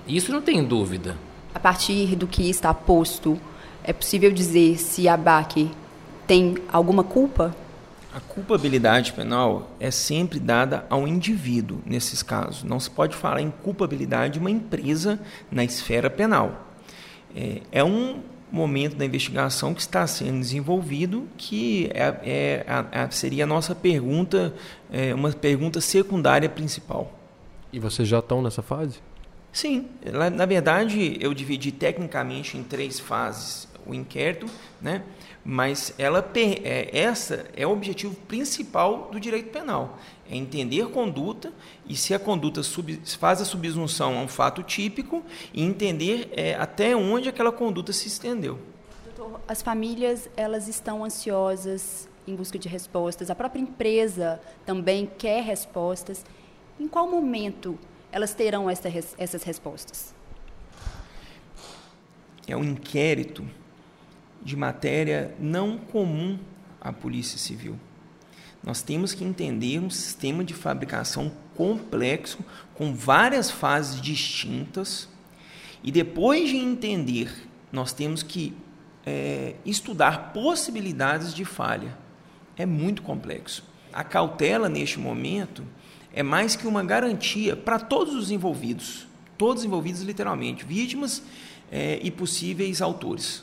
Isso 0.08 0.32
não 0.32 0.40
tem 0.40 0.64
dúvida. 0.64 1.18
A 1.54 1.60
partir 1.60 2.16
do 2.16 2.26
que 2.26 2.48
está 2.48 2.72
posto, 2.72 3.38
é 3.84 3.92
possível 3.92 4.32
dizer 4.32 4.78
se 4.78 5.08
a 5.08 5.16
BAC 5.16 5.70
tem 6.30 6.58
alguma 6.68 7.02
culpa? 7.02 7.52
A 8.14 8.20
culpabilidade 8.20 9.12
penal 9.12 9.72
é 9.80 9.90
sempre 9.90 10.38
dada 10.38 10.86
ao 10.88 11.08
indivíduo 11.08 11.82
nesses 11.84 12.22
casos. 12.22 12.62
Não 12.62 12.78
se 12.78 12.88
pode 12.88 13.16
falar 13.16 13.40
em 13.40 13.50
culpabilidade 13.50 14.34
de 14.34 14.38
uma 14.38 14.48
empresa 14.48 15.18
na 15.50 15.64
esfera 15.64 16.08
penal. 16.08 16.68
É, 17.34 17.62
é 17.72 17.82
um 17.82 18.20
momento 18.48 18.94
da 18.94 19.04
investigação 19.04 19.74
que 19.74 19.80
está 19.80 20.06
sendo 20.06 20.38
desenvolvido 20.38 21.26
que 21.36 21.90
é, 21.92 22.14
é, 22.22 22.64
a, 22.68 23.10
seria 23.10 23.42
a 23.42 23.46
nossa 23.48 23.74
pergunta, 23.74 24.54
é, 24.88 25.12
uma 25.12 25.32
pergunta 25.32 25.80
secundária 25.80 26.48
principal. 26.48 27.12
E 27.72 27.80
vocês 27.80 28.06
já 28.06 28.20
estão 28.20 28.40
nessa 28.40 28.62
fase? 28.62 29.00
Sim, 29.52 29.86
na 30.36 30.46
verdade 30.46 31.16
eu 31.20 31.34
dividi 31.34 31.72
tecnicamente 31.72 32.56
em 32.56 32.62
três 32.62 33.00
fases 33.00 33.68
o 33.86 33.94
inquérito, 33.94 34.46
né? 34.80 35.02
mas 35.44 35.94
ela 35.98 36.20
é, 36.34 36.98
essa 36.98 37.46
é 37.56 37.66
o 37.66 37.70
objetivo 37.70 38.14
principal 38.14 39.08
do 39.10 39.18
direito 39.18 39.50
penal, 39.50 39.98
é 40.30 40.36
entender 40.36 40.88
conduta 40.90 41.52
e 41.88 41.96
se 41.96 42.14
a 42.14 42.18
conduta 42.18 42.62
sub, 42.62 43.00
faz 43.18 43.40
a 43.40 43.44
subsunção 43.44 44.18
a 44.18 44.22
um 44.22 44.28
fato 44.28 44.62
típico 44.62 45.24
e 45.52 45.62
entender 45.62 46.28
é, 46.32 46.54
até 46.54 46.94
onde 46.94 47.28
aquela 47.28 47.50
conduta 47.50 47.92
se 47.92 48.08
estendeu. 48.08 48.58
Doutor, 49.04 49.40
as 49.48 49.62
famílias 49.62 50.28
elas 50.36 50.68
estão 50.68 51.04
ansiosas 51.04 52.08
em 52.28 52.34
busca 52.34 52.58
de 52.58 52.68
respostas, 52.68 53.30
a 53.30 53.34
própria 53.34 53.60
empresa 53.60 54.40
também 54.66 55.10
quer 55.18 55.42
respostas. 55.42 56.24
Em 56.78 56.86
qual 56.86 57.10
momento 57.10 57.78
elas 58.12 58.34
terão 58.34 58.68
essa, 58.68 58.88
essas 59.18 59.42
respostas? 59.42 60.14
É 62.46 62.56
um 62.56 62.64
inquérito 62.64 63.44
de 64.42 64.56
matéria 64.56 65.34
não 65.38 65.78
comum 65.78 66.38
à 66.80 66.92
Polícia 66.92 67.38
Civil. 67.38 67.78
Nós 68.62 68.82
temos 68.82 69.14
que 69.14 69.24
entender 69.24 69.78
um 69.78 69.90
sistema 69.90 70.44
de 70.44 70.52
fabricação 70.52 71.32
complexo, 71.54 72.38
com 72.74 72.94
várias 72.94 73.50
fases 73.50 74.00
distintas, 74.00 75.08
e 75.82 75.90
depois 75.90 76.50
de 76.50 76.56
entender, 76.56 77.32
nós 77.72 77.92
temos 77.92 78.22
que 78.22 78.54
é, 79.04 79.54
estudar 79.64 80.32
possibilidades 80.32 81.34
de 81.34 81.44
falha. 81.44 81.96
É 82.56 82.66
muito 82.66 83.02
complexo. 83.02 83.64
A 83.92 84.04
cautela, 84.04 84.68
neste 84.68 84.98
momento, 84.98 85.64
é 86.12 86.22
mais 86.22 86.54
que 86.54 86.66
uma 86.66 86.84
garantia 86.84 87.56
para 87.56 87.78
todos 87.78 88.14
os 88.14 88.30
envolvidos, 88.30 89.06
todos 89.38 89.64
envolvidos 89.64 90.02
literalmente, 90.02 90.64
vítimas 90.66 91.22
é, 91.72 91.98
e 92.02 92.10
possíveis 92.10 92.82
autores. 92.82 93.42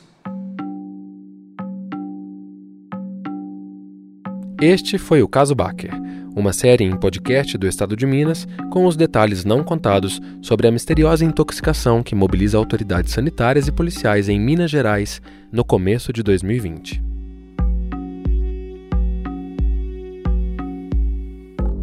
Este 4.60 4.98
foi 4.98 5.22
o 5.22 5.28
Caso 5.28 5.54
Baker, 5.54 5.92
uma 6.34 6.52
série 6.52 6.82
em 6.82 6.96
podcast 6.96 7.56
do 7.56 7.68
Estado 7.68 7.94
de 7.94 8.04
Minas 8.04 8.44
com 8.72 8.86
os 8.86 8.96
detalhes 8.96 9.44
não 9.44 9.62
contados 9.62 10.20
sobre 10.42 10.66
a 10.66 10.72
misteriosa 10.72 11.24
intoxicação 11.24 12.02
que 12.02 12.12
mobiliza 12.12 12.58
autoridades 12.58 13.12
sanitárias 13.12 13.68
e 13.68 13.72
policiais 13.72 14.28
em 14.28 14.40
Minas 14.40 14.68
Gerais 14.68 15.22
no 15.52 15.64
começo 15.64 16.12
de 16.12 16.24
2020. 16.24 17.00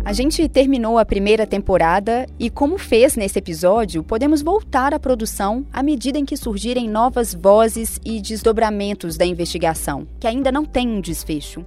A 0.03 0.11
gente 0.11 0.45
terminou 0.49 0.97
a 0.97 1.05
primeira 1.05 1.47
temporada 1.47 2.25
e, 2.37 2.49
como 2.49 2.77
fez 2.77 3.15
nesse 3.15 3.39
episódio, 3.39 4.03
podemos 4.03 4.41
voltar 4.41 4.93
à 4.93 4.99
produção 4.99 5.65
à 5.71 5.81
medida 5.81 6.19
em 6.19 6.25
que 6.25 6.35
surgirem 6.35 6.89
novas 6.89 7.33
vozes 7.33 8.01
e 8.03 8.19
desdobramentos 8.19 9.15
da 9.15 9.25
investigação, 9.25 10.05
que 10.19 10.27
ainda 10.27 10.51
não 10.51 10.65
tem 10.65 10.89
um 10.89 10.99
desfecho. 10.99 11.65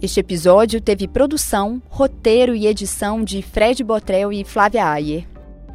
Este 0.00 0.20
episódio 0.20 0.78
teve 0.78 1.08
produção, 1.08 1.80
roteiro 1.88 2.54
e 2.54 2.66
edição 2.66 3.24
de 3.24 3.40
Fred 3.40 3.82
Botrel 3.82 4.30
e 4.30 4.44
Flávia 4.44 4.84
Ayer. 4.84 5.24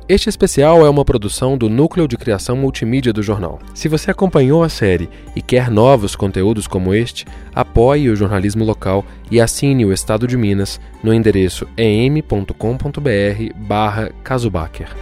Este 0.07 0.29
especial 0.29 0.85
é 0.85 0.89
uma 0.89 1.03
produção 1.03 1.57
do 1.57 1.67
Núcleo 1.67 2.07
de 2.07 2.17
Criação 2.17 2.55
Multimídia 2.55 3.11
do 3.11 3.23
jornal. 3.23 3.57
Se 3.73 3.87
você 3.87 4.11
acompanhou 4.11 4.61
a 4.63 4.69
série 4.69 5.09
e 5.35 5.41
quer 5.41 5.71
novos 5.71 6.15
conteúdos 6.15 6.67
como 6.67 6.93
este, 6.93 7.25
apoie 7.55 8.09
o 8.09 8.15
jornalismo 8.15 8.63
local 8.63 9.03
e 9.31 9.41
assine 9.41 9.85
o 9.85 9.93
Estado 9.93 10.27
de 10.27 10.37
Minas 10.37 10.79
no 11.03 11.11
endereço 11.11 11.67
em.com.br 11.75 12.53
barra 13.55 14.11
Casubacher. 14.23 14.95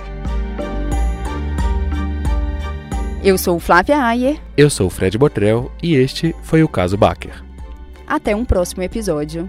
Eu 3.21 3.38
sou 3.38 3.60
Flávia 3.60 4.01
Ayer. 4.01 4.39
Eu 4.55 4.69
sou 4.69 4.89
Fred 4.89 5.17
Botrel 5.17 5.69
e 5.84 5.95
este 5.95 6.34
foi 6.41 6.63
o 6.63 6.69
Caso 6.69 6.95
Baker. 6.95 7.49
Até 8.10 8.36
um 8.36 8.43
próximo 8.43 8.82
episódio. 8.82 9.48